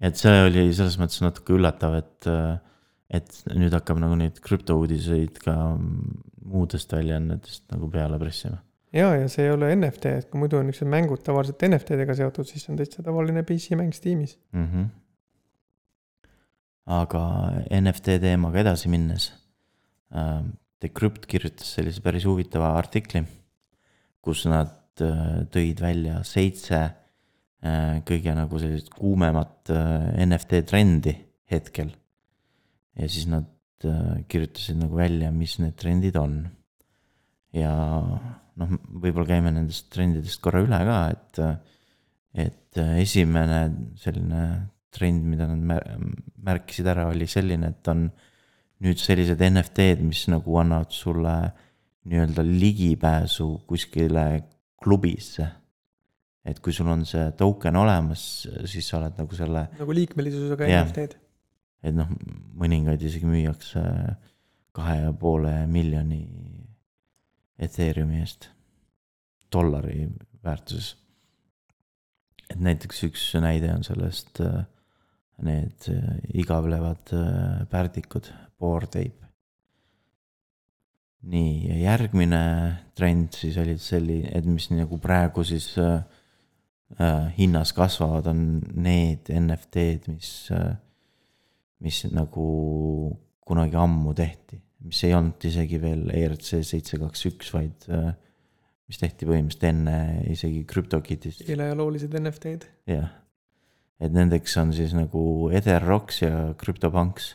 Et 0.00 0.18
see 0.20 0.42
oli 0.46 0.66
selles 0.76 0.96
mõttes 1.00 1.22
natuke 1.24 1.54
üllatav, 1.56 1.96
et, 2.00 2.28
et 3.10 3.38
nüüd 3.52 3.74
hakkab 3.76 4.00
nagu 4.02 4.16
neid 4.18 4.40
krüptouudiseid 4.44 5.40
ka 5.44 5.54
muudest 6.50 6.92
väljaannetest 6.94 7.66
nagu 7.74 7.90
peale 7.92 8.18
pressima. 8.22 8.60
ja, 8.96 9.12
ja 9.16 9.26
see 9.30 9.46
ei 9.46 9.54
ole 9.54 9.72
NFT, 9.76 10.14
et 10.22 10.30
kui 10.30 10.42
muidu 10.42 10.60
on 10.60 10.66
niisugused 10.70 10.92
mängud 10.92 11.24
tavaliselt 11.26 11.66
NFT-dega 11.68 12.16
seotud, 12.22 12.48
siis 12.48 12.66
on 12.72 12.80
täitsa 12.80 13.04
tavaline 13.06 13.44
PC 13.46 13.78
mäng 13.78 13.94
Steamis 13.94 14.38
mm. 14.52 14.66
-hmm. 14.66 14.88
aga 17.00 17.26
NFT 17.80 18.20
teemaga 18.20 18.64
edasi 18.64 18.88
minnes. 18.88 19.32
Decrypt 20.82 21.26
kirjutas 21.30 21.74
sellise 21.76 22.00
päris 22.02 22.24
huvitava 22.26 22.72
artikli 22.74 23.20
kus 24.24 24.44
nad 24.48 25.00
äh, 25.02 25.42
tõid 25.52 25.80
välja 25.82 26.20
seitse 26.26 26.80
kõige 28.08 28.34
nagu 28.36 28.60
sellist 28.60 28.92
kuumemat 28.94 29.72
äh, 29.74 30.24
NFT 30.24 30.62
trendi 30.68 31.14
hetkel. 31.50 31.90
ja 32.96 33.08
siis 33.08 33.26
nad 33.30 33.48
kirjutasid 34.28 34.76
nagu 34.76 34.96
välja, 34.98 35.30
mis 35.32 35.56
need 35.60 35.76
trendid 35.80 36.16
on. 36.20 36.42
ja 37.56 37.72
noh, 38.60 38.74
võib-olla 39.02 39.26
käime 39.34 39.52
nendest 39.54 39.88
trendidest 39.92 40.40
korra 40.44 40.62
üle 40.64 40.80
ka, 40.86 40.98
et, 41.14 41.40
et 42.46 42.80
esimene 43.00 43.62
selline 44.00 44.42
trend, 44.90 45.24
mida 45.24 45.46
nad 45.48 45.86
märkisid 46.44 46.88
ära, 46.90 47.08
oli 47.10 47.28
selline, 47.30 47.72
et 47.72 47.90
on 47.92 48.08
nüüd 48.84 49.00
sellised 49.00 49.40
NFT-d, 49.44 50.04
mis 50.06 50.24
nagu 50.32 50.56
annavad 50.60 50.92
sulle 50.94 51.34
nii-öelda 52.10 52.44
ligipääsu 52.46 53.48
kuskile 53.68 54.26
klubisse. 54.80 55.46
Et 56.44 56.60
kui 56.64 56.72
sul 56.72 56.88
on 56.88 57.04
see 57.08 57.26
token 57.38 57.76
olemas, 57.76 58.22
siis 58.70 58.88
sa 58.88 58.98
oled 59.00 59.18
nagu 59.20 59.36
selle. 59.36 59.66
nagu 59.78 59.96
liikmelisusega 59.96 60.70
NFT-d. 60.70 61.18
et 61.84 61.96
noh, 61.96 62.08
mõningaid 62.60 63.02
isegi 63.04 63.28
müüakse 63.28 63.82
kahe 64.76 64.96
ja 65.02 65.12
poole 65.12 65.54
miljoni 65.66 66.24
Ethereumi 67.60 68.22
eest, 68.22 68.48
dollari 69.52 70.06
väärtuses. 70.44 70.94
et 72.48 72.60
näiteks 72.60 73.04
üks 73.10 73.26
näide 73.42 73.74
on 73.74 73.84
sellest 73.84 74.40
äh, 74.40 74.62
need 75.42 75.88
äh, 75.88 76.20
igavlevad 76.34 77.12
äh, 77.12 77.66
pärdikud, 77.70 78.30
board 78.58 78.96
ape. 78.96 79.28
nii, 81.20 81.68
ja 81.68 81.76
järgmine 81.92 82.42
trend 82.96 83.36
siis 83.36 83.58
oli 83.60 83.76
selline, 83.80 84.30
et 84.32 84.46
mis 84.48 84.70
nagu 84.72 84.96
praegu 85.00 85.44
siis 85.44 85.74
äh, 85.78 86.00
hinnas 87.36 87.70
kasvavad, 87.76 88.26
on 88.32 88.40
need 88.74 89.30
NFT-d, 89.30 90.10
mis 90.10 90.30
äh,, 90.54 90.72
mis 91.80 92.02
nagu 92.12 92.46
kunagi 93.46 93.78
ammu 93.80 94.12
tehti, 94.16 94.60
mis 94.86 95.00
ei 95.06 95.14
olnud 95.16 95.44
isegi 95.48 95.80
veel 95.82 96.08
ERC 96.14 96.60
seitse 96.66 96.98
kaks 97.00 97.24
üks, 97.30 97.52
vaid 97.54 97.86
äh, 97.92 98.12
mis 98.90 99.00
tehti 99.00 99.28
põhimõtteliselt 99.28 99.68
enne 99.70 99.96
isegi 100.32 100.64
CryptoKitist. 100.68 101.44
eelajaloolised 101.48 102.16
NFT-d. 102.20 102.68
jah, 102.90 103.12
et 104.00 104.14
nendeks 104.14 104.56
on 104.60 104.74
siis 104.76 104.94
nagu 104.96 105.22
Etherrocks 105.56 106.22
ja 106.24 106.50
CryptoPunks. 106.60 107.34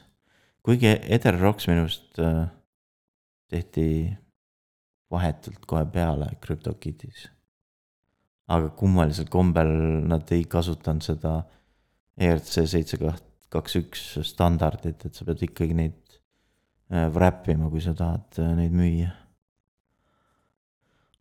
kuigi 0.65 0.93
Etherrocks 0.93 1.69
minu 1.71 1.85
arust 1.85 2.21
äh, 2.21 2.45
tehti 3.51 3.87
vahetult 5.11 5.65
kohe 5.69 5.85
peale 5.89 6.31
CryptoKitis. 6.43 7.29
Aga 8.47 8.69
kummalisel 8.77 9.29
kombel 9.31 9.69
nad 10.09 10.31
ei 10.35 10.43
kasutanud 10.49 11.03
seda 11.05 11.39
ERC 12.15 12.65
seitse 12.69 12.99
kaks 13.51 13.77
üks 13.79 14.07
standardit, 14.27 15.05
et 15.05 15.13
sa 15.15 15.25
pead 15.27 15.43
ikkagi 15.47 15.75
neid 15.77 16.17
äh, 16.91 17.07
wrap 17.13 17.47
ima, 17.49 17.69
kui 17.71 17.83
sa 17.83 17.95
tahad 17.97 18.41
äh, 18.41 18.55
neid 18.59 18.75
müüa 18.75 19.13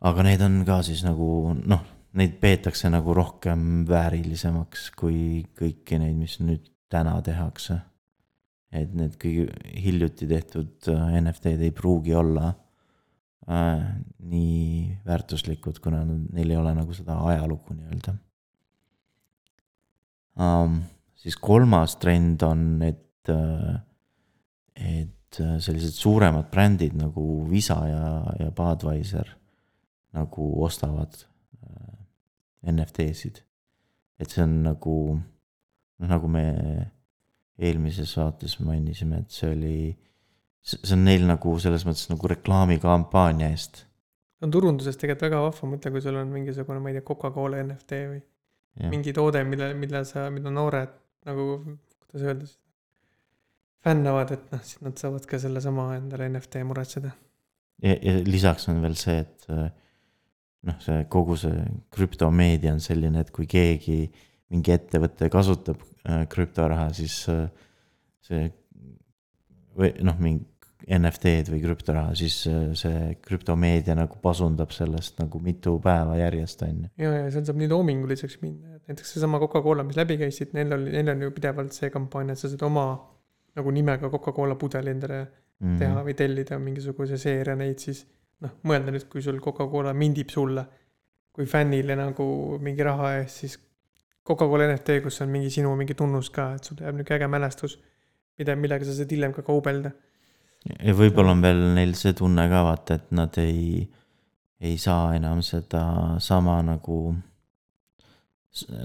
aga 0.04 0.24
need 0.26 0.42
on 0.44 0.60
ka 0.68 0.80
siis 0.84 1.02
nagu 1.06 1.54
noh, 1.56 1.82
neid 2.18 2.36
peetakse 2.42 2.90
nagu 2.92 3.14
rohkem 3.16 3.84
väärilisemaks 3.88 4.90
kui 4.98 5.44
kõiki 5.56 5.98
neid, 6.00 6.16
mis 6.18 6.38
nüüd 6.44 6.68
täna 6.92 7.16
tehakse. 7.24 7.80
et 8.74 8.90
need 8.90 9.12
kõige 9.22 9.44
hiljuti 9.78 10.26
tehtud 10.26 10.88
äh, 10.90 11.12
NFT-d 11.20 11.62
ei 11.62 11.70
pruugi 11.70 12.14
olla 12.18 12.48
äh, 13.48 13.84
nii 14.18 14.98
väärtuslikud, 15.06 15.80
kuna 15.84 16.04
neil 16.04 16.50
ei 16.50 16.60
ole 16.60 16.74
nagu 16.76 16.96
seda 16.96 17.18
ajalugu 17.30 17.76
nii-öelda 17.76 18.16
um,. 20.40 20.82
siis 21.14 21.36
kolmas 21.40 21.96
trend 21.96 22.42
on, 22.42 22.82
et 22.82 23.32
uh,, 23.32 23.74
et 24.74 25.40
sellised 25.40 25.96
suuremad 25.96 26.50
brändid 26.50 26.94
nagu 26.98 27.44
Visa 27.50 27.78
ja, 27.88 28.08
ja 28.38 28.50
Budweiser 28.54 29.32
nagu 30.14 30.48
ostavad 30.62 31.16
äh, 31.64 32.72
NFT-sid. 32.72 33.42
et 34.18 34.30
see 34.30 34.44
on 34.44 34.60
nagu, 34.62 34.96
noh 35.98 36.08
nagu 36.10 36.28
me 36.30 36.44
eelmises 37.58 38.14
saates 38.14 38.58
mainisime, 38.62 39.24
et 39.24 39.34
see 39.34 39.50
oli, 39.50 39.78
see 40.64 40.94
on 40.96 41.04
neil 41.04 41.26
nagu 41.28 41.56
selles 41.60 41.84
mõttes 41.84 42.08
nagu 42.08 42.30
reklaamikampaania 42.30 43.50
eest. 43.52 43.84
on 44.44 44.52
turunduses 44.52 44.96
tegelikult 45.00 45.28
väga 45.28 45.42
vahva 45.44 45.70
mõte, 45.74 45.92
kui 45.92 46.02
sul 46.04 46.18
on 46.20 46.32
mingisugune, 46.32 46.80
ma 46.82 46.92
ei 46.92 46.98
tea, 46.98 47.06
Coca-Cola 47.08 47.60
NFT 47.64 48.00
või 48.10 48.20
ja. 48.20 48.90
mingi 48.92 49.14
toode, 49.16 49.44
mille, 49.48 49.72
mille 49.78 50.04
sa, 50.08 50.26
mida 50.32 50.52
noored 50.52 50.92
nagu, 51.28 51.46
kuidas 52.08 52.26
öelda 52.26 52.48
siis, 52.48 52.58
fännavad, 53.84 54.32
et 54.32 54.52
noh, 54.52 54.64
siis 54.64 54.80
nad 54.84 55.00
saavad 55.00 55.28
ka 55.28 55.40
sellesama 55.40 55.90
endale 55.98 56.28
NFT 56.32 56.64
muretseda. 56.68 57.12
ja, 57.84 57.96
ja 57.96 58.18
lisaks 58.24 58.68
on 58.72 58.80
veel 58.84 58.96
see, 59.00 59.20
et 59.24 59.48
äh, 59.52 59.68
noh, 60.68 60.80
see 60.84 61.04
kogu 61.12 61.36
see 61.40 61.64
krüptomeedia 61.92 62.72
on 62.72 62.80
selline, 62.84 63.24
et 63.24 63.32
kui 63.34 63.48
keegi, 63.50 64.08
mingi 64.52 64.72
ettevõte 64.72 65.28
kasutab 65.32 65.84
äh, 66.08 66.24
krüptoraha, 66.32 66.88
siis 66.96 67.20
äh, 67.32 67.48
see 68.24 68.48
või 69.74 69.90
noh, 70.06 70.18
mingi 70.22 70.46
NFT-d 70.84 71.52
või 71.52 71.62
krüptoraha, 71.62 72.14
siis 72.18 72.42
äh, 72.50 72.72
see 72.78 73.14
krüptomeedia 73.24 73.96
nagu 73.98 74.18
pasundab 74.22 74.74
sellest 74.76 75.18
nagu 75.22 75.40
mitu 75.42 75.78
päeva 75.84 76.18
järjest, 76.18 76.62
on 76.66 76.84
ju. 76.84 76.90
ja, 77.04 77.12
ja 77.22 77.30
seal 77.34 77.46
saab 77.48 77.60
nii 77.62 77.70
loominguliseks 77.72 78.40
minna, 78.42 78.76
et 78.76 78.92
näiteks 78.92 79.16
seesama 79.16 79.40
Coca-Cola, 79.42 79.86
mis 79.86 79.98
läbi 80.00 80.18
käisid, 80.20 80.52
neil 80.56 80.76
oli, 80.76 80.92
neil 80.92 81.14
on 81.14 81.26
ju 81.26 81.34
pidevalt 81.36 81.76
see 81.76 81.92
kampaania, 81.94 82.36
et 82.36 82.42
sa 82.42 82.52
saad 82.52 82.66
oma 82.68 82.86
nagu 83.54 83.74
nimega 83.74 84.10
Coca-Cola 84.12 84.58
pudeli 84.60 84.90
endale 84.90 85.20
mm 85.24 85.28
-hmm. 85.66 85.78
teha 85.78 86.04
või 86.04 86.14
tellida 86.18 86.58
mingisuguse 86.58 87.18
seeria 87.18 87.56
neid 87.56 87.78
siis 87.78 88.06
noh, 88.44 88.58
mõelda 88.68 88.92
nüüd, 88.92 89.08
kui 89.08 89.22
sul 89.22 89.40
Coca-Cola 89.40 89.94
mindib 89.94 90.32
sulle 90.34 90.66
kui 91.34 91.46
fännile 91.50 91.96
nagu 91.98 92.24
mingi 92.62 92.84
raha 92.86 93.16
eest, 93.18 93.42
siis 93.42 93.56
Coca-Cola 94.24 94.68
NFT, 94.70 95.00
kus 95.04 95.20
on 95.20 95.32
mingi 95.32 95.50
sinu 95.52 95.74
mingi 95.76 95.96
tunnus 95.98 96.30
ka, 96.32 96.52
et 96.56 96.64
sul 96.64 96.78
jääb 96.80 96.96
niisugune 96.96 97.18
äge 97.18 97.28
mälestus, 97.28 97.74
mida, 98.38 98.54
millega 98.56 98.86
sa 98.86 98.94
saad 98.96 99.10
hiljem 99.12 99.34
ka 99.36 99.42
kaubelda. 99.44 99.90
Ja 100.64 100.94
võib-olla 100.96 101.34
on 101.34 101.44
veel 101.44 101.62
neil 101.76 101.94
see 101.98 102.14
tunne 102.16 102.46
ka 102.50 102.64
vaata, 102.66 102.98
et 102.98 103.12
nad 103.16 103.38
ei, 103.42 103.84
ei 104.60 104.76
saa 104.80 105.14
enam 105.16 105.42
seda 105.44 105.84
sama 106.24 106.60
nagu, 106.64 106.98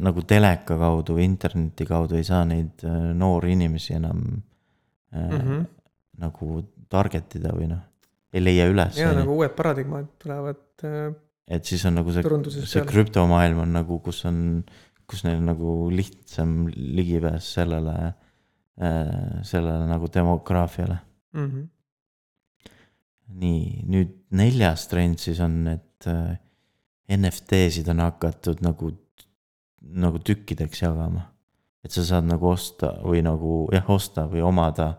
nagu 0.04 0.26
teleka 0.28 0.78
kaudu 0.80 1.20
või 1.20 1.28
interneti 1.30 1.88
kaudu 1.88 2.20
ei 2.20 2.28
saa 2.28 2.44
neid 2.50 2.84
äh, 2.88 3.12
noori 3.16 3.54
inimesi 3.56 3.96
enam 4.00 4.20
mm 4.20 5.38
-hmm. 5.38 5.66
nagu 6.26 6.64
target 6.90 7.36
ida 7.40 7.54
või 7.56 7.70
noh 7.72 7.86
ei 8.34 8.44
leia 8.44 8.68
üles. 8.70 8.98
ja 9.00 9.10
nagu 9.16 9.40
uued 9.40 9.56
paradigmad 9.58 10.08
tulevad. 10.22 10.62
Äh, 10.86 11.14
et 11.48 11.66
siis 11.66 11.86
on 11.90 11.98
nagu 11.98 12.14
see, 12.14 12.24
see 12.70 12.86
krüptomaailm 12.86 13.64
on 13.66 13.74
nagu, 13.74 14.00
kus 14.06 14.22
on, 14.30 14.64
kus 15.10 15.24
neil 15.26 15.42
nagu 15.42 15.90
lihtsam 15.94 16.68
ligipääs 16.70 17.54
sellele, 17.58 17.96
äh, 18.78 19.40
sellele 19.48 19.88
nagu 19.90 20.12
demograafiale 20.14 21.00
mm. 21.34 21.46
-hmm. 21.46 21.66
nii, 23.42 23.64
nüüd 23.88 24.16
neljas 24.32 24.88
trend 24.92 25.20
siis 25.22 25.40
on, 25.44 25.62
et 25.68 26.08
äh, 26.08 26.38
NFT-sid 27.10 27.90
on 27.90 28.04
hakatud 28.06 28.62
nagu, 28.62 28.94
nagu 29.82 30.20
tükkideks 30.20 30.84
jagama. 30.86 31.30
et 31.84 31.92
sa 31.96 32.04
saad 32.04 32.26
nagu 32.28 32.50
osta 32.50 32.92
või 33.04 33.22
nagu 33.24 33.70
jah, 33.72 33.90
osta 33.90 34.28
või 34.28 34.42
omada. 34.44 34.94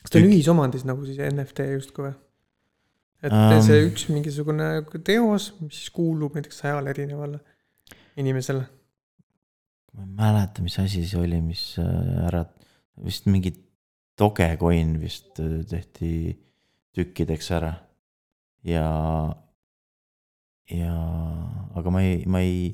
kas 0.00 0.10
ta 0.10 0.18
on 0.18 0.30
ühisomandis 0.30 0.86
nagu 0.88 1.04
siis 1.06 1.20
NFT 1.28 1.68
justkui 1.74 2.08
või? 2.08 2.14
et 3.22 3.32
um, 3.32 3.58
see 3.62 3.82
üks 3.86 4.08
mingisugune 4.10 4.68
teos, 5.06 5.52
mis 5.60 5.78
siis 5.78 5.90
kuulub 5.94 6.34
näiteks 6.34 6.62
sajale 6.64 6.90
erinevale 6.90 7.42
inimesele. 8.16 8.64
ma 9.92 10.06
ei 10.06 10.14
mäleta, 10.16 10.64
mis 10.64 10.78
asi 10.80 11.04
see 11.06 11.20
oli, 11.20 11.40
mis 11.44 11.76
äh, 11.80 12.26
ära, 12.26 12.46
vist 13.04 13.28
mingi 13.30 13.52
Dogecoin 14.22 14.94
vist 15.02 15.40
äh, 15.42 15.60
tehti 15.68 16.12
tükkideks 16.94 17.50
ära. 17.56 17.72
ja, 18.62 18.86
ja, 20.70 20.94
aga 21.74 21.90
ma 21.90 22.02
ei, 22.04 22.22
ma 22.30 22.42
ei, 22.44 22.70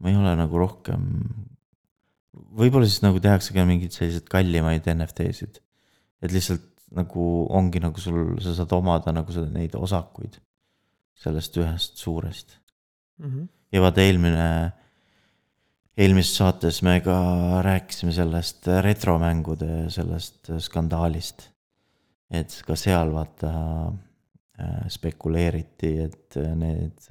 ma 0.00 0.10
ei 0.10 0.16
ole 0.16 0.34
nagu 0.38 0.62
rohkem. 0.62 1.04
võib-olla 2.32 2.88
siis 2.88 3.04
nagu 3.04 3.20
tehakse 3.20 3.52
ka 3.52 3.66
mingeid 3.68 3.92
selliseid 3.92 4.28
kallimaid 4.32 4.88
NFT-sid. 4.88 5.60
et 6.22 6.34
lihtsalt 6.34 6.66
nagu 6.96 7.24
ongi 7.52 7.82
nagu 7.84 8.00
sul, 8.00 8.38
sa 8.40 8.54
saad 8.56 8.72
omada 8.72 9.12
nagu 9.12 9.32
seda, 9.34 9.50
neid 9.52 9.74
osakuid 9.76 10.38
sellest 11.18 11.56
ühest 11.60 12.00
suurest 12.00 12.54
mm. 13.18 13.26
-hmm. 13.26 13.48
ja 13.74 13.82
vaata 13.84 14.00
eelmine, 14.00 14.46
eelmises 15.98 16.36
saates 16.38 16.80
me 16.86 16.98
ka 17.02 17.18
rääkisime 17.64 18.12
sellest 18.14 18.68
retromängude 18.84 19.88
sellest 19.90 20.52
skandaalist. 20.62 21.48
et 22.30 22.52
ka 22.66 22.76
seal 22.76 23.08
vaata 23.14 23.50
äh, 23.88 24.82
spekuleeriti, 24.92 25.92
et 26.04 26.36
need, 26.60 27.06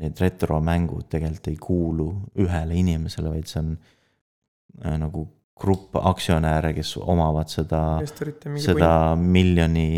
need 0.00 0.22
retromängud 0.24 1.10
tegelikult 1.12 1.50
ei 1.52 1.58
kuulu 1.60 2.06
ühele 2.40 2.78
inimesele, 2.80 3.34
vaid 3.34 3.50
see 3.50 3.60
on 3.60 3.74
äh, 3.76 4.96
nagu 4.96 5.26
grupp 5.58 5.98
aktsionäre, 5.98 6.72
kes 6.72 6.94
omavad 7.02 7.50
seda, 7.52 7.82
seda 8.06 8.90
point. 9.12 9.30
miljoni 9.34 9.88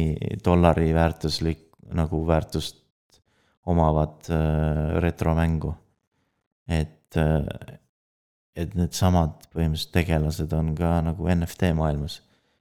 dollari 0.44 0.90
väärtuslik 0.96 1.68
nagu 1.94 2.24
väärtust 2.26 2.80
omavat 3.70 4.30
äh, 4.34 4.96
retromängu. 5.04 5.74
et 6.66 6.99
äh,, 7.16 7.78
et 8.56 8.74
needsamad 8.74 9.46
põhimõtteliselt 9.54 9.94
tegelased 9.94 10.52
on 10.52 10.74
ka 10.78 10.98
nagu 11.06 11.28
NFT 11.32 11.72
maailmas 11.78 12.20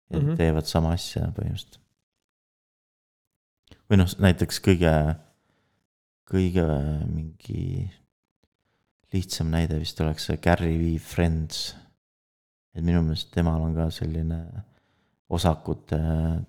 ja 0.10 0.20
mm 0.20 0.26
-hmm. 0.26 0.38
teevad 0.38 0.66
sama 0.66 0.94
asja 0.94 1.32
põhimõtteliselt. 1.36 1.80
või 3.90 3.98
noh, 3.98 4.10
näiteks 4.20 4.62
kõige, 4.62 4.94
kõige 6.30 6.66
mingi 7.10 7.92
lihtsam 9.14 9.50
näide 9.50 9.80
vist 9.80 10.02
oleks 10.02 10.26
see 10.30 10.38
Gary 10.38 10.78
V 10.78 10.98
Friends 11.02 11.76
et 12.76 12.86
minu 12.86 13.02
meelest 13.06 13.32
temal 13.34 13.62
on 13.66 13.76
ka 13.78 13.90
selline 13.94 14.40
osakute 15.36 16.00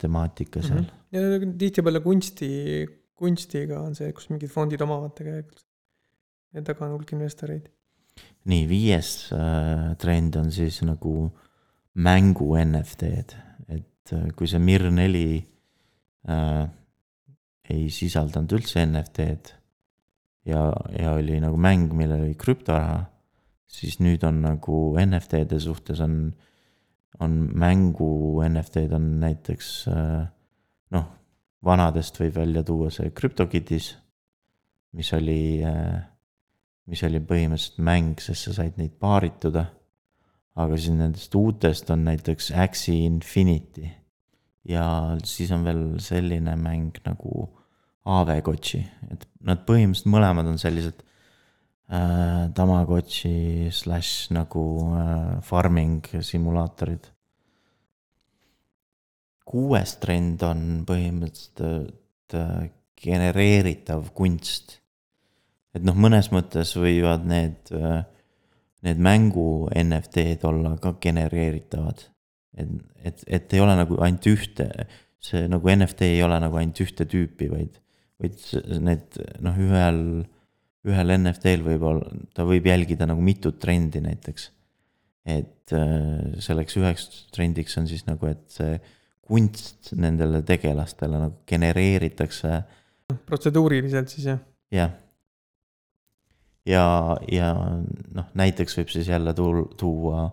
temaatika 0.00 0.62
seal 0.64 0.82
mm. 0.82 0.86
-hmm. 0.86 1.16
ja 1.16 1.52
tihtipeale 1.62 2.00
kunsti, 2.04 2.50
kunstiga 3.14 3.80
on 3.80 3.94
see, 3.94 4.12
kus 4.16 4.30
mingid 4.32 4.52
fondid 4.52 4.80
omavad 4.86 5.14
tegelikult. 5.16 5.66
ja 6.54 6.62
taga 6.66 6.86
on 6.86 6.96
hulk 6.96 7.12
investoreid. 7.12 7.68
nii, 8.50 8.66
viies 8.70 9.30
äh, 9.36 9.92
trend 10.00 10.36
on 10.40 10.50
siis 10.54 10.80
nagu 10.86 11.30
mängu 12.00 12.52
NFT-d, 12.60 13.38
et 13.68 14.12
äh, 14.16 14.28
kui 14.36 14.48
see 14.48 14.62
Mir 14.62 14.86
neli 14.94 15.40
äh, 16.28 16.66
ei 17.70 17.88
sisaldanud 17.94 18.58
üldse 18.58 18.82
NFT-d 18.86 19.54
ja, 20.50 20.66
ja 20.96 21.14
oli 21.14 21.38
nagu 21.42 21.58
mäng, 21.60 21.92
millel 21.96 22.24
oli 22.26 22.36
krüptoraha, 22.40 23.04
siis 23.70 24.00
nüüd 24.02 24.24
on 24.26 24.42
nagu 24.44 24.80
NFT-de 25.02 25.60
suhtes 25.62 26.00
on, 26.04 26.32
on 27.20 27.40
mängu 27.58 28.40
NFT-d 28.48 28.96
on 28.96 29.10
näiteks 29.22 29.72
äh, 29.92 30.22
noh, 30.96 31.10
vanadest 31.64 32.18
võib 32.20 32.38
välja 32.40 32.64
tuua 32.66 32.90
see 32.94 33.12
CryptoKitties, 33.14 33.92
mis 34.96 35.12
oli 35.14 35.42
äh, 35.66 36.00
mis 36.88 37.02
oli 37.06 37.20
põhimõtteliselt 37.20 37.82
mäng, 37.84 38.20
sest 38.22 38.48
sa 38.48 38.56
said 38.60 38.78
neid 38.80 38.96
paarituda. 39.00 39.66
aga 40.60 40.76
siis 40.76 40.92
nendest 40.92 41.34
uutest 41.38 41.90
on 41.94 42.02
näiteks 42.04 42.50
Axie 42.58 43.06
Infinity 43.06 43.86
ja 44.68 45.16
siis 45.24 45.50
on 45.54 45.64
veel 45.64 45.84
selline 46.02 46.56
mäng 46.60 46.98
nagu 47.06 47.46
Avegotši, 48.10 48.80
et 49.12 49.26
nad 49.44 49.62
põhimõtteliselt 49.68 50.10
mõlemad 50.10 50.48
on 50.48 50.58
sellised 50.58 51.02
äh, 51.92 52.48
Tamagotši 52.56 53.68
slaš 53.76 54.30
nagu 54.34 54.64
äh, 54.96 55.38
farming 55.46 56.08
simulaatorid. 56.24 57.10
kuues 59.50 59.96
trend 60.00 60.42
on 60.46 60.84
põhimõtteliselt 60.88 62.36
äh, 62.38 62.70
genereeritav 63.00 64.10
kunst 64.16 64.79
et 65.76 65.84
noh, 65.86 65.96
mõnes 65.98 66.30
mõttes 66.34 66.72
võivad 66.78 67.26
need, 67.28 67.70
need 68.86 69.02
mängu 69.02 69.68
NFT-d 69.76 70.48
olla 70.48 70.74
ka 70.82 70.96
genereeritavad. 71.02 72.06
et, 72.58 72.72
et, 73.04 73.24
et 73.26 73.54
ei 73.54 73.62
ole 73.62 73.76
nagu 73.78 74.00
ainult 74.02 74.26
ühte, 74.26 74.66
see 75.22 75.46
nagu 75.50 75.70
NFT 75.70 76.10
ei 76.16 76.22
ole 76.26 76.40
nagu 76.42 76.58
ainult 76.60 76.80
ühte 76.82 77.06
tüüpi, 77.08 77.50
vaid, 77.52 77.76
vaid 78.20 78.40
need 78.82 79.20
noh, 79.44 79.58
ühel, 79.60 80.00
ühel 80.88 81.14
NFT-l 81.18 81.66
võib 81.66 81.84
olla, 81.92 82.10
ta 82.34 82.46
võib 82.48 82.66
jälgida 82.66 83.08
nagu 83.08 83.22
mitut 83.24 83.60
trendi 83.62 84.02
näiteks. 84.04 84.50
et 85.30 85.74
äh, 85.76 86.40
selleks 86.42 86.78
üheks 86.80 87.08
trendiks 87.34 87.76
on 87.78 87.86
siis 87.86 88.06
nagu, 88.08 88.26
et 88.26 88.42
see 88.50 88.80
kunst 89.30 89.92
nendele 89.94 90.40
tegelastele 90.42 91.20
nagu 91.20 91.36
genereeritakse 91.46 92.62
protseduuriliselt 93.28 94.10
siis 94.12 94.26
jah. 94.32 94.40
jah. 94.74 94.94
ja, 96.70 96.84
ja 97.30 97.50
noh, 98.14 98.30
näiteks 98.38 98.78
võib 98.78 98.92
siis 98.92 99.10
jälle 99.10 99.34
tuul- 99.36 99.68
tuua 99.78 100.28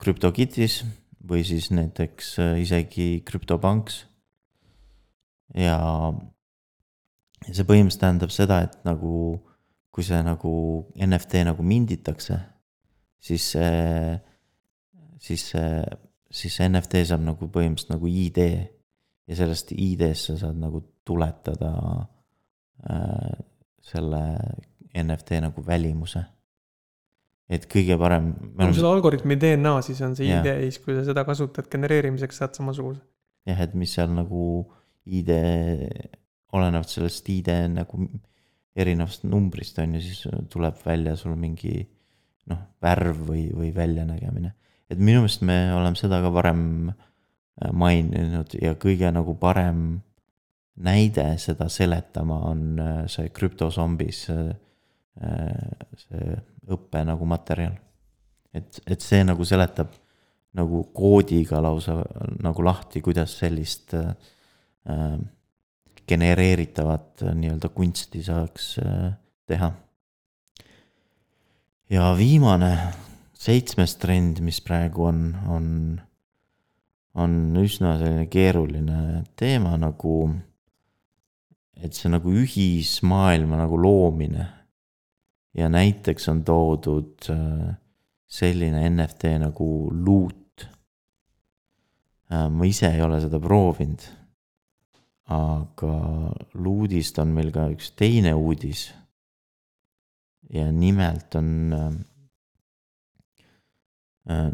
CryptoKitties 0.00 0.80
või 1.28 1.44
siis 1.44 1.70
näiteks 1.74 2.32
äh, 2.40 2.56
isegi 2.64 3.22
CryptoPunks. 3.28 4.06
ja 5.54 5.78
see 7.50 7.64
põhimõtteliselt 7.66 8.04
tähendab 8.04 8.34
seda, 8.34 8.60
et 8.66 8.76
nagu 8.86 9.40
kui 9.90 10.04
see 10.06 10.20
nagu 10.22 10.52
NFT 10.94 11.42
nagu 11.48 11.64
minditakse, 11.66 12.36
siis 13.18 13.48
see, 13.56 14.20
siis 15.18 15.48
see, 15.50 15.80
siis 16.30 16.54
see 16.56 16.68
NFT 16.70 17.02
saab 17.10 17.24
nagu 17.26 17.50
põhimõtteliselt 17.50 17.96
nagu 17.96 18.10
ID 18.10 18.40
ja 19.30 19.38
sellest 19.38 19.74
ID-st 19.74 20.30
sa 20.30 20.36
saad 20.44 20.60
nagu 20.62 20.84
tuletada 21.06 21.72
äh, 22.86 23.34
selle 23.90 24.22
NFT 24.94 25.40
nagu 25.44 25.64
välimuse. 25.66 26.24
et 27.50 27.64
kõige 27.66 27.96
parem. 27.98 28.32
kui 28.56 28.74
sul 28.74 28.86
algoritmi 28.86 29.34
DNA, 29.36 29.80
siis 29.82 30.00
on 30.06 30.14
see 30.16 30.28
Jah. 30.28 30.44
ID 30.44 30.52
ja 30.52 30.58
siis, 30.70 30.78
kui 30.84 30.94
sa 30.94 31.02
seda 31.04 31.24
kasutad 31.26 31.66
genereerimiseks, 31.70 32.36
saad 32.42 32.54
samasuguse. 32.54 33.00
jah, 33.46 33.60
et 33.60 33.74
mis 33.74 33.94
seal 33.94 34.12
nagu 34.14 34.66
ID, 35.06 35.30
olenevalt 36.52 36.88
sellest 36.88 37.28
ID 37.28 37.50
nagu 37.74 38.04
erinevast 38.76 39.24
numbrist 39.26 39.78
on 39.82 39.96
ju, 39.96 40.02
siis 40.04 40.22
tuleb 40.50 40.78
välja 40.84 41.16
sul 41.18 41.34
mingi 41.38 41.80
noh, 42.50 42.60
värv 42.82 43.24
või, 43.28 43.48
või 43.54 43.72
väljanägemine. 43.74 44.54
et 44.90 44.98
minu 44.98 45.24
meelest 45.24 45.42
me 45.46 45.58
oleme 45.74 45.98
seda 45.98 46.20
ka 46.22 46.30
varem 46.34 46.62
äh, 46.90 47.72
maininud 47.72 48.54
ja 48.62 48.74
kõige 48.78 49.10
nagu 49.14 49.36
parem 49.38 50.00
näide 50.80 51.26
seda 51.38 51.68
seletama 51.68 52.40
on 52.50 52.64
äh, 52.80 53.04
see 53.10 53.30
krüptozombis, 53.34 54.26
see 55.18 56.36
õppe 56.70 57.02
nagu 57.04 57.26
materjal. 57.28 57.74
et, 58.54 58.80
et 58.86 59.02
see 59.02 59.24
nagu 59.26 59.44
seletab 59.44 59.90
nagu 60.56 60.82
koodiga 60.94 61.60
lausa 61.62 62.00
nagu 62.42 62.64
lahti, 62.64 63.02
kuidas 63.04 63.36
sellist 63.38 63.94
äh, 63.94 65.18
genereeritavat 66.10 67.22
äh, 67.22 67.34
nii-öelda 67.38 67.70
kunsti 67.74 68.22
saaks 68.26 68.72
äh, 68.82 69.12
teha. 69.46 69.70
ja 71.90 72.12
viimane, 72.18 72.74
seitsmes 73.34 73.96
trend, 73.98 74.42
mis 74.46 74.60
praegu 74.62 75.08
on, 75.10 75.24
on, 75.50 75.66
on 77.18 77.34
üsna 77.62 77.96
selline 77.98 78.28
keeruline 78.30 79.24
teema 79.38 79.76
nagu, 79.80 80.16
et 81.80 81.96
see 81.96 82.10
nagu 82.12 82.34
ühismaailma 82.42 83.58
nagu 83.62 83.78
loomine. 83.80 84.46
Ja 85.54 85.68
näiteks 85.68 86.28
on 86.28 86.44
toodud 86.44 87.30
äh, 87.30 87.74
selline 88.30 88.84
NFT 88.90 89.34
nagu 89.42 89.90
loot. 89.90 90.36
ma 92.30 92.62
ise 92.64 92.86
ei 92.94 93.00
ole 93.02 93.18
seda 93.18 93.40
proovinud. 93.42 94.02
aga 95.30 95.94
loot'ist 96.58 97.18
on 97.22 97.34
meil 97.34 97.50
ka 97.54 97.68
üks 97.70 97.92
teine 97.98 98.34
uudis. 98.34 98.90
ja 100.50 100.70
nimelt 100.72 101.34
on 101.34 101.50
äh, 101.74 101.90
äh, 104.30 104.50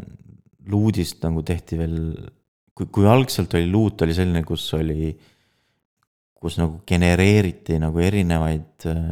loot'ist 0.67 1.23
nagu 1.25 1.43
tehti 1.45 1.77
veel, 1.79 1.97
kui, 2.73 2.89
kui 2.93 3.07
algselt 3.09 3.53
oli 3.57 3.69
loot 3.71 4.01
oli 4.05 4.15
selline, 4.17 4.43
kus 4.45 4.65
oli, 4.77 5.11
kus 6.37 6.57
nagu 6.61 6.81
genereeriti 6.87 7.77
nagu 7.81 8.01
erinevaid 8.01 8.89
äh, 8.89 9.05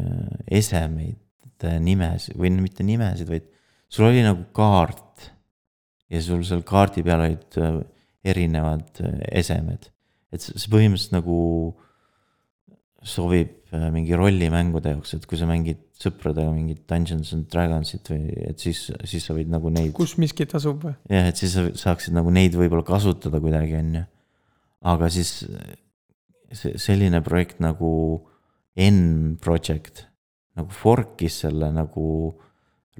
esemeid, 0.61 1.24
nimesid 1.63 2.35
või 2.39 2.51
mitte 2.59 2.83
nimesid, 2.83 3.29
vaid 3.29 3.47
sul 3.87 4.09
oli 4.09 4.23
nagu 4.25 4.47
kaart 4.55 5.29
ja 6.11 6.21
sul 6.21 6.43
seal 6.45 6.63
kaardi 6.67 7.03
peal 7.05 7.23
olid 7.25 7.59
äh, 7.61 7.79
erinevad 8.25 9.01
äh, 9.03 9.19
esemed. 9.41 9.89
et 10.33 10.43
see 10.43 10.71
põhimõtteliselt 10.71 11.15
nagu 11.15 11.37
sobib 13.05 13.53
äh, 13.73 13.87
mingi 13.93 14.17
rollimängude 14.17 14.95
jaoks, 14.95 15.15
et 15.15 15.27
kui 15.29 15.39
sa 15.39 15.47
mängid 15.49 15.81
sõpradega 16.01 16.51
mingit 16.51 16.83
Dungeons 16.89 17.31
and 17.37 17.47
Dragonsit 17.51 18.09
või 18.11 18.33
et 18.49 18.61
siis, 18.61 18.89
siis 19.07 19.25
sa 19.25 19.35
võid 19.37 19.51
nagu 19.51 19.71
neid, 19.73 19.93
kus 19.95 20.17
miskit 20.21 20.53
asub 20.57 20.83
või? 20.85 20.95
jah, 21.11 21.29
et 21.31 21.39
siis 21.39 21.55
sa 21.55 21.67
saaksid 21.85 22.15
nagu 22.17 22.33
neid 22.35 22.57
võib-olla 22.57 22.85
kasutada 22.87 23.41
kuidagi, 23.43 23.77
on 23.79 23.93
ju. 24.01 24.05
aga 24.91 25.11
siis 25.13 25.37
see 26.55 26.75
selline 26.81 27.21
projekt 27.25 27.61
nagu 27.63 27.91
N 28.75 29.37
Project 29.41 30.05
nagu 30.55 30.71
fork'is 30.71 31.41
selle 31.43 31.69
nagu 31.75 32.07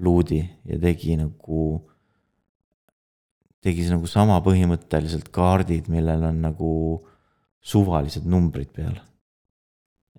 luudi 0.04 0.42
ja 0.68 0.78
tegi 0.80 1.16
nagu, 1.16 1.60
tegi 3.64 3.86
nagu 3.88 4.08
sama 4.10 4.38
põhimõtteliselt 4.44 5.30
kaardid, 5.34 5.88
millel 5.92 6.26
on 6.28 6.42
nagu 6.44 6.70
suvalised 7.66 8.26
numbrid 8.28 8.72
peal. 8.76 8.98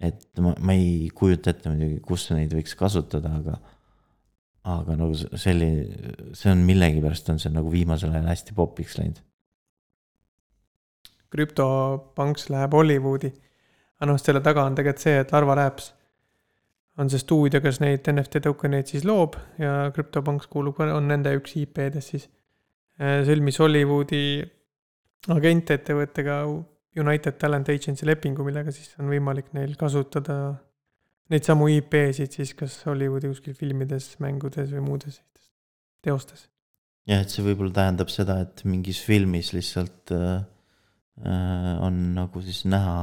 et 0.02 0.22
ma, 0.42 0.54
ma 0.62 0.76
ei 0.78 1.10
kujuta 1.10 1.50
ette 1.54 1.72
muidugi, 1.72 2.02
kus 2.06 2.28
neid 2.30 2.52
võiks 2.54 2.76
kasutada, 2.78 3.32
aga 3.40 3.58
aga 4.68 4.98
nagu 5.00 5.16
selline, 5.40 6.34
see 6.36 6.52
on 6.52 6.66
millegipärast 6.68 7.32
on 7.32 7.40
see 7.40 7.54
nagu 7.54 7.72
viimasel 7.72 8.12
ajal 8.12 8.28
hästi 8.34 8.56
popiks 8.58 8.98
läinud. 9.00 9.22
krüptopanks 11.32 12.50
läheb 12.50 12.74
Hollywoodi. 12.74 13.32
aga 13.98 14.10
noh, 14.12 14.20
selle 14.22 14.42
taga 14.44 14.66
on 14.66 14.76
tegelikult 14.76 15.06
see, 15.06 15.22
et 15.22 15.34
Arvo 15.34 15.56
Rääps 15.56 15.94
on 16.98 17.12
see 17.14 17.22
stuudio, 17.22 17.62
kes 17.62 17.80
neid 17.84 18.08
NFT 18.10 18.42
tokeneid 18.48 18.90
siis 18.90 19.06
loob 19.06 19.38
ja 19.62 19.92
krüptopanks 19.94 20.50
kuulub, 20.52 20.80
on 20.82 21.10
nende 21.12 21.34
üks 21.38 21.54
IP-dest 21.62 22.16
siis. 22.16 22.28
sõlmis 22.98 23.60
Hollywoodi 23.62 24.24
agentettevõttega 25.34 26.40
United 26.98 27.38
Talent 27.38 27.70
Agency 27.70 28.08
lepingu, 28.10 28.46
millega 28.48 28.74
siis 28.74 28.96
on 28.98 29.12
võimalik 29.12 29.52
neil 29.54 29.76
kasutada 29.78 30.38
neid 31.34 31.48
samu 31.48 31.68
IP-sid 31.72 32.38
siis 32.40 32.54
kas 32.58 32.80
Hollywoodi 32.88 33.32
kuskil 33.32 33.56
filmides, 33.58 34.16
mängudes 34.24 34.72
või 34.74 34.84
muudes 34.86 35.22
teostes. 36.06 36.48
jah, 37.08 37.24
et 37.24 37.34
see 37.34 37.46
võib-olla 37.46 37.76
tähendab 37.76 38.12
seda, 38.12 38.40
et 38.46 38.64
mingis 38.68 39.02
filmis 39.04 39.54
lihtsalt 39.56 40.14
äh, 40.16 40.40
äh, 41.24 41.74
on 41.84 42.00
nagu 42.18 42.44
siis 42.44 42.64
näha 42.70 42.98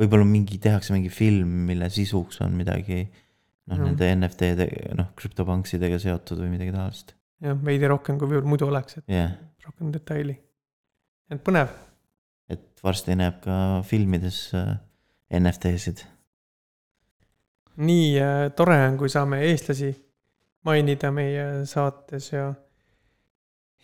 võib-olla 0.00 0.26
mingi, 0.26 0.58
tehakse 0.62 0.94
mingi 0.94 1.10
film, 1.12 1.50
mille 1.68 1.90
sisuks 1.92 2.40
on 2.44 2.54
midagi 2.56 3.04
noh 3.04 3.76
mm., 3.76 3.86
nende 3.86 4.10
NFT-de, 4.16 4.68
noh, 4.98 5.10
krüptopanksidega 5.18 6.00
seotud 6.02 6.42
või 6.42 6.54
midagi 6.54 6.74
taolist. 6.74 7.14
jah, 7.44 7.58
veidi 7.66 7.90
rohkem 7.90 8.18
kui 8.18 8.30
võib-olla 8.30 8.54
muidu 8.54 8.68
oleks, 8.70 9.00
et 9.00 9.12
yeah., 9.12 9.34
rohkem 9.66 9.92
detaili. 9.94 10.36
et 11.30 11.42
põnev, 11.46 11.72
et 12.50 12.84
varsti 12.84 13.18
näeb 13.18 13.42
ka 13.44 13.56
filmides 13.86 14.42
äh, 14.58 14.72
NFT-sid. 15.40 16.06
nii 17.84 18.08
äh, 18.20 18.46
tore 18.56 18.80
on, 18.88 18.98
kui 19.00 19.12
saame 19.12 19.44
eestlasi 19.50 19.92
mainida 20.66 21.12
meie 21.14 21.66
saates 21.68 22.32
ja. 22.32 22.50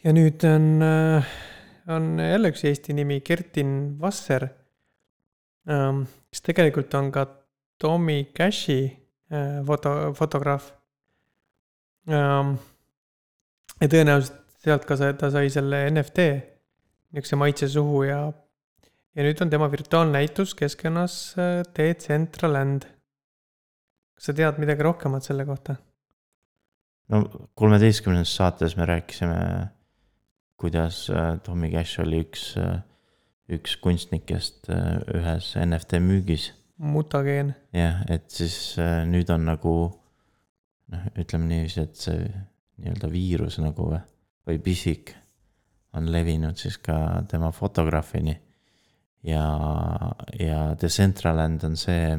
ja 0.05 0.17
nüüd 0.17 0.45
on 0.49 0.73
äh,, 0.85 1.37
on 1.89 2.17
jälle 2.21 2.51
üks 2.53 2.65
Eesti 2.67 2.95
nimi, 2.97 3.21
Kertin 3.21 3.97
Vasser. 4.01 4.49
Kes 5.67 6.43
tegelikult 6.47 6.95
on 6.95 7.11
ka 7.13 7.27
Tommy 7.79 8.25
Cashi 8.37 8.81
äh, 8.87 9.61
foto, 9.67 10.13
fotograaf 10.15 10.71
ähm,. 12.09 12.57
ja 13.81 13.89
tõenäoliselt 13.91 14.43
sealt 14.67 14.87
ka 14.89 14.97
sa- 14.99 15.15
ta 15.15 15.31
sai 15.31 15.51
selle 15.53 15.85
NFT 15.91 16.27
niisuguse 17.15 17.39
maitse 17.39 17.69
suhu 17.71 18.03
ja, 18.09 18.21
ja 19.15 19.27
nüüd 19.27 19.41
on 19.43 19.51
tema 19.53 19.69
virtuaalnäitus 19.73 20.55
keskkonnas 20.59 21.35
äh, 21.39 21.63
Decentraland. 21.77 22.87
kas 24.17 24.31
sa 24.31 24.35
tead 24.37 24.59
midagi 24.63 24.87
rohkemat 24.87 25.27
selle 25.27 25.47
kohta? 25.49 25.77
no 27.13 27.23
kolmeteistkümnendas 27.55 28.35
saates 28.37 28.77
me 28.77 28.87
rääkisime, 28.87 29.39
kuidas 30.57 31.07
äh, 31.11 31.39
Tommy 31.43 31.71
Cash 31.71 32.01
oli 32.03 32.25
üks, 32.25 32.53
üks 33.53 33.77
kunstnikest 33.83 34.71
äh, 34.75 34.97
ühes 35.15 35.53
NFT 35.61 36.01
müügis 36.03 36.51
mutageen, 36.77 37.55
jah, 37.73 38.03
et 38.13 38.29
siis 38.33 38.77
äh, 38.83 39.05
nüüd 39.09 39.31
on 39.33 39.47
nagu 39.49 39.75
noh, 40.93 41.07
ütleme 41.17 41.49
niiviisi, 41.49 41.87
et 41.87 42.01
see 42.01 42.27
nii-öelda 42.83 43.11
viirus 43.13 43.61
nagu 43.63 43.89
või, 43.93 44.01
või 44.49 44.59
pisik 44.67 45.15
on 45.97 46.11
levinud 46.13 46.59
siis 46.61 46.77
ka 46.83 47.23
tema 47.31 47.53
fotograafini. 47.55 48.37
ja, 49.25 49.45
ja 50.39 50.59
Decentraland 50.81 51.65
on 51.65 51.79
see 51.81 52.17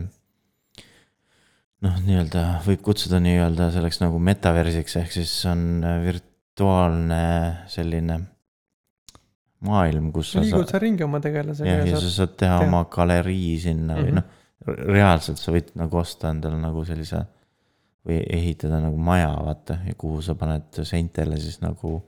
noh, 1.86 1.99
nii-öelda 2.07 2.63
võib 2.65 2.82
kutsuda 2.88 3.21
nii-öelda 3.21 3.69
selleks 3.75 4.01
nagu 4.01 4.19
metaversiks, 4.19 4.97
ehk 5.03 5.13
siis 5.19 5.36
on 5.51 5.86
virtuaalne 6.07 7.21
selline 7.69 8.21
maailm, 9.66 10.12
kus 10.14 10.36
sa 10.36 10.43
liigud 10.43 10.70
sa 10.70 10.82
ringi 10.82 11.05
oma 11.05 11.22
tegelasega 11.24 11.70
jah, 11.70 11.86
ja 11.86 11.95
ja 11.95 12.01
sa 12.01 12.12
saad, 12.14 12.36
teha 12.38 12.60
teha. 12.60 12.68
oma 12.68 12.84
galerii 12.93 13.55
sinna 13.60 13.95
mm 13.95 13.99
-hmm. 13.99 14.05
või 14.05 14.12
Mhm. 14.12 14.16
noh, 14.20 14.84
reaalselt 14.93 15.39
sa 15.39 15.51
võid 15.51 15.72
nagu 15.76 15.97
osta 15.97 16.30
endale 16.30 16.60
nagu 16.62 16.84
sellise 16.86 17.24
või 18.08 18.22
ehitada 18.30 18.80
nagu 18.80 18.97
maja, 18.97 19.32
vaata, 19.43 19.80
ja 19.88 19.93
kuhu 19.97 20.22
sa 20.22 20.36
paned 20.36 20.84
seintele 20.84 21.38
siis 21.39 21.62
nagu 21.62 22.03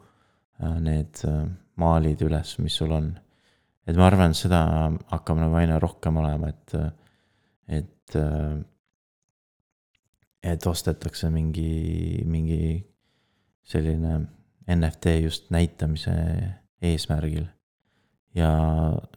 äh, 0.63 0.79
need 0.79 1.23
äh, 1.25 1.47
maalid 1.75 2.21
üles, 2.21 2.57
mis 2.59 2.75
sul 2.75 2.91
on. 2.91 3.19
et 3.87 3.95
ma 3.95 4.05
arvan, 4.05 4.33
seda 4.33 4.91
hakkab 5.11 5.39
nagu 5.39 5.55
aina 5.55 5.79
rohkem 5.79 6.17
olema, 6.17 6.49
et, 6.49 6.75
et, 7.67 8.17
et 10.43 10.67
ostetakse 10.67 11.29
mingi, 11.29 12.21
mingi 12.25 12.85
selline 13.63 14.19
NFT 14.69 15.15
just 15.23 15.49
näitamise 15.49 16.13
eesmärgil. 16.81 17.47
ja 18.37 18.49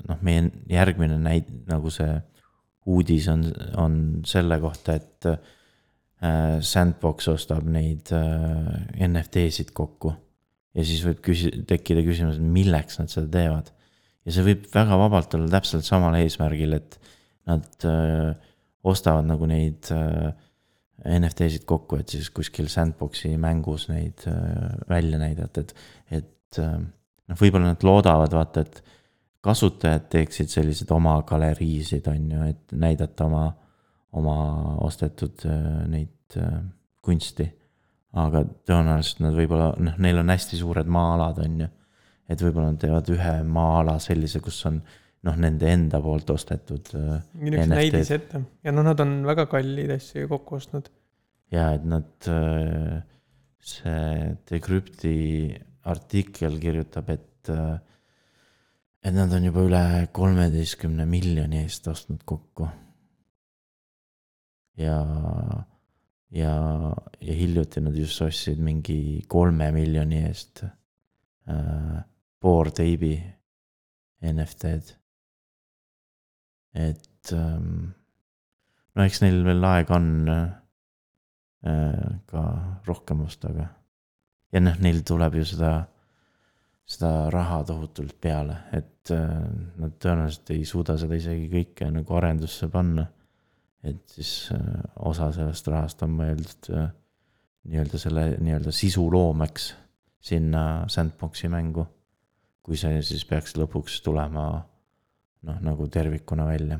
noh, 0.08 0.20
meie 0.24 0.48
järgmine 0.72 1.18
näit-, 1.20 1.50
nagu 1.68 1.90
see 1.92 2.14
uudis 2.88 3.28
on, 3.30 3.44
on 3.78 3.98
selle 4.26 4.58
kohta, 4.62 4.96
et 4.98 5.28
äh, 5.28 6.58
Sandbox 6.64 7.28
ostab 7.30 7.68
neid 7.70 8.10
äh, 8.16 9.06
NFT-sid 9.08 9.74
kokku. 9.76 10.14
ja 10.74 10.86
siis 10.86 11.04
võib 11.06 11.20
küsi-, 11.24 11.52
tekkida 11.68 12.04
küsimus, 12.06 12.40
et 12.40 12.54
milleks 12.56 12.98
nad 12.98 13.12
seda 13.12 13.28
teevad. 13.36 13.72
ja 14.24 14.34
see 14.34 14.46
võib 14.46 14.66
väga 14.72 14.98
vabalt 14.98 15.36
olla 15.38 15.50
täpselt 15.58 15.86
samal 15.86 16.16
eesmärgil, 16.18 16.78
et 16.80 16.98
nad 17.50 17.86
äh, 17.86 18.32
ostavad 18.82 19.28
nagu 19.28 19.46
neid 19.50 19.90
äh, 19.94 20.32
NFT-sid 21.02 21.66
kokku, 21.66 21.98
et 21.98 22.12
siis 22.14 22.30
kuskil 22.34 22.68
Sandboxi 22.70 23.34
mängus 23.40 23.88
neid 23.90 24.26
äh, 24.30 24.74
välja 24.90 25.18
näidata, 25.22 25.62
et, 25.62 25.74
et 26.10 26.62
äh, 26.62 26.78
noh, 27.30 27.38
võib-olla 27.38 27.72
nad 27.72 27.86
loodavad, 27.86 28.34
vaata, 28.36 28.64
et 28.66 28.82
kasutajad 29.42 30.06
teeksid 30.12 30.52
selliseid 30.52 30.92
oma 30.94 31.16
galeriisid, 31.26 32.06
on 32.10 32.30
ju, 32.34 32.46
et 32.52 32.76
näidata 32.78 33.26
oma, 33.26 33.46
oma 34.18 34.36
ostetud 34.86 35.44
äh, 35.48 35.66
neid 35.90 36.38
äh, 36.38 36.62
kunsti. 37.02 37.48
aga 38.12 38.42
tõenäoliselt 38.68 39.22
nad 39.24 39.36
võib-olla, 39.36 39.70
noh, 39.80 39.94
neil 40.04 40.20
on 40.20 40.28
hästi 40.30 40.58
suured 40.60 40.90
maa-alad, 40.92 41.38
on 41.46 41.62
ju. 41.64 41.68
et 42.28 42.42
võib-olla 42.44 42.72
nad 42.72 42.80
teevad 42.82 43.08
ühe 43.14 43.36
maa-ala 43.48 43.96
sellise, 44.02 44.42
kus 44.44 44.60
on 44.68 44.82
noh, 45.26 45.38
nende 45.38 45.70
enda 45.70 46.00
poolt 46.02 46.30
ostetud 46.34 46.92
äh, 46.98 47.22
mingi 47.38 47.56
niisugune 47.56 47.66
NFT-d. 47.66 47.78
näidis 47.78 48.12
ette 48.18 48.42
ja 48.66 48.74
noh, 48.74 48.86
nad 48.86 49.00
on 49.02 49.20
väga 49.26 49.48
kalleid 49.50 49.94
asju 49.96 50.26
ju 50.26 50.30
kokku 50.36 50.60
ostnud. 50.60 50.90
ja 51.54 51.72
et 51.76 51.84
nad, 51.88 52.30
see 53.62 54.32
Decrypti 54.50 55.16
artikkel 55.90 56.58
kirjutab, 56.62 57.10
et, 57.10 57.50
et 59.02 59.14
nad 59.14 59.32
on 59.34 59.48
juba 59.48 59.64
üle 59.66 59.82
kolmeteistkümne 60.14 61.06
miljoni 61.08 61.62
eest 61.64 61.88
ostnud 61.90 62.22
kokku. 62.28 62.68
ja, 64.78 64.98
ja, 66.30 66.54
ja 67.20 67.34
hiljuti 67.34 67.82
nad 67.84 67.96
just 67.96 68.22
ostsid 68.24 68.62
mingi 68.62 69.22
kolme 69.28 69.70
miljoni 69.74 70.22
eest 70.28 70.64
äh, 70.64 71.98
Bored 72.40 72.80
Ape'i 72.80 73.18
NFT-d. 74.32 74.96
et 76.74 77.32
ähm, 77.36 77.92
no 78.94 79.04
eks 79.04 79.22
neil 79.22 79.42
veel 79.44 79.64
aega 79.66 79.98
on 79.98 80.10
äh, 80.32 80.48
ka 82.26 82.42
rohkem 82.86 83.26
osta, 83.26 83.52
aga. 83.52 83.68
Ja 84.52 84.60
noh, 84.60 84.78
neil 84.84 85.02
tuleb 85.06 85.38
ju 85.40 85.46
seda, 85.48 85.72
seda 86.88 87.12
raha 87.32 87.62
tohutult 87.68 88.18
peale, 88.20 88.58
et 88.76 89.12
äh, 89.14 89.30
nad 89.80 89.96
tõenäoliselt 90.02 90.52
ei 90.54 90.64
suuda 90.68 90.98
seda 91.00 91.18
isegi 91.18 91.48
kõike 91.52 91.90
nagu 91.92 92.18
arendusse 92.18 92.68
panna. 92.72 93.06
et 93.82 94.02
siis 94.06 94.50
äh, 94.54 94.82
osa 95.10 95.32
sellest 95.32 95.68
rahast 95.68 96.02
on 96.06 96.14
mõeldud 96.20 96.70
äh, 96.76 96.90
nii-öelda 97.70 97.98
selle 97.98 98.26
nii-öelda 98.38 98.72
sisu 98.74 99.08
loomeks 99.10 99.72
sinna 100.22 100.84
sandbox'i 100.88 101.48
mängu. 101.48 101.86
kui 102.62 102.76
see 102.78 103.02
siis 103.02 103.24
peaks 103.26 103.56
lõpuks 103.58 104.02
tulema 104.04 104.46
noh, 105.42 105.60
nagu 105.60 105.88
tervikuna 105.88 106.46
välja 106.46 106.78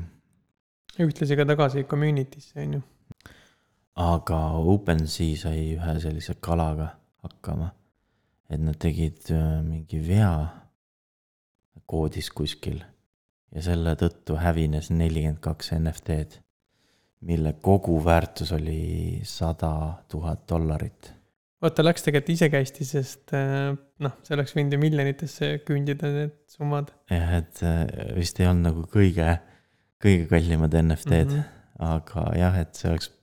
ühtlasi 1.01 1.35
ka 1.35 1.45
tagasi 1.45 1.83
community'sse 1.89 2.61
on 2.61 2.73
ju. 2.73 2.81
aga 3.95 4.39
OpenSea 4.73 5.37
sai 5.37 5.73
ühe 5.75 5.95
sellise 5.99 6.35
kalaga 6.39 6.93
hakkama. 7.23 7.71
et 8.49 8.61
nad 8.61 8.77
tegid 8.77 9.31
äh, 9.33 9.61
mingi 9.65 9.99
vea 10.03 10.33
koodis 11.89 12.29
kuskil 12.33 12.81
ja 13.53 13.63
selle 13.65 13.95
tõttu 13.99 14.37
hävines 14.41 14.89
nelikümmend 14.93 15.41
kaks 15.43 15.73
NFT-d, 15.77 16.39
mille 17.27 17.55
koguväärtus 17.63 18.51
oli 18.55 19.21
sada 19.27 19.71
tuhat 20.11 20.43
dollarit. 20.49 21.11
vaata, 21.63 21.85
läks 21.85 22.03
tegelikult 22.05 22.33
isekästi, 22.35 22.87
sest 22.87 23.33
äh, 23.37 23.71
noh, 24.03 24.15
see 24.25 24.37
oleks 24.37 24.55
võinud 24.57 24.75
ju 24.75 24.83
miljonitesse 24.83 25.51
küündida, 25.67 26.11
need 26.17 26.37
summad 26.51 26.91
jah, 27.11 27.35
et 27.39 27.65
äh, 27.65 27.83
vist 28.17 28.41
ei 28.41 28.49
olnud 28.49 28.69
nagu 28.69 28.87
kõige, 28.91 29.37
kõige 30.03 30.27
kallimad 30.31 30.75
NFT-d 30.81 31.29
mm. 31.29 31.37
-hmm. 31.37 31.93
aga 31.93 32.27
jah, 32.39 32.59
et 32.65 32.75
see 32.79 32.91
oleks 32.91 33.13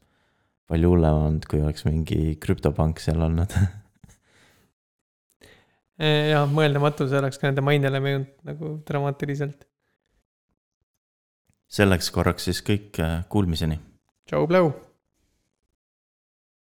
palju 0.70 0.94
hullem 0.94 1.20
olnud, 1.26 1.46
kui 1.50 1.60
oleks 1.60 1.84
mingi 1.88 2.36
krüptopank 2.40 3.02
seal 3.02 3.22
olnud 3.26 3.54
ja 6.00 6.44
mõeldamatu, 6.48 7.08
see 7.08 7.20
oleks 7.20 7.40
ka 7.40 7.50
nende 7.50 7.64
mainele 7.64 8.00
mõjunud 8.00 8.30
nagu 8.48 8.72
dramaatiliselt. 8.88 9.66
selleks 11.70 12.10
korraks 12.10 12.48
siis 12.48 12.62
kõik, 12.66 12.98
kuulmiseni 13.28 13.78
tšau, 14.30 14.46
Blau. 14.46 14.72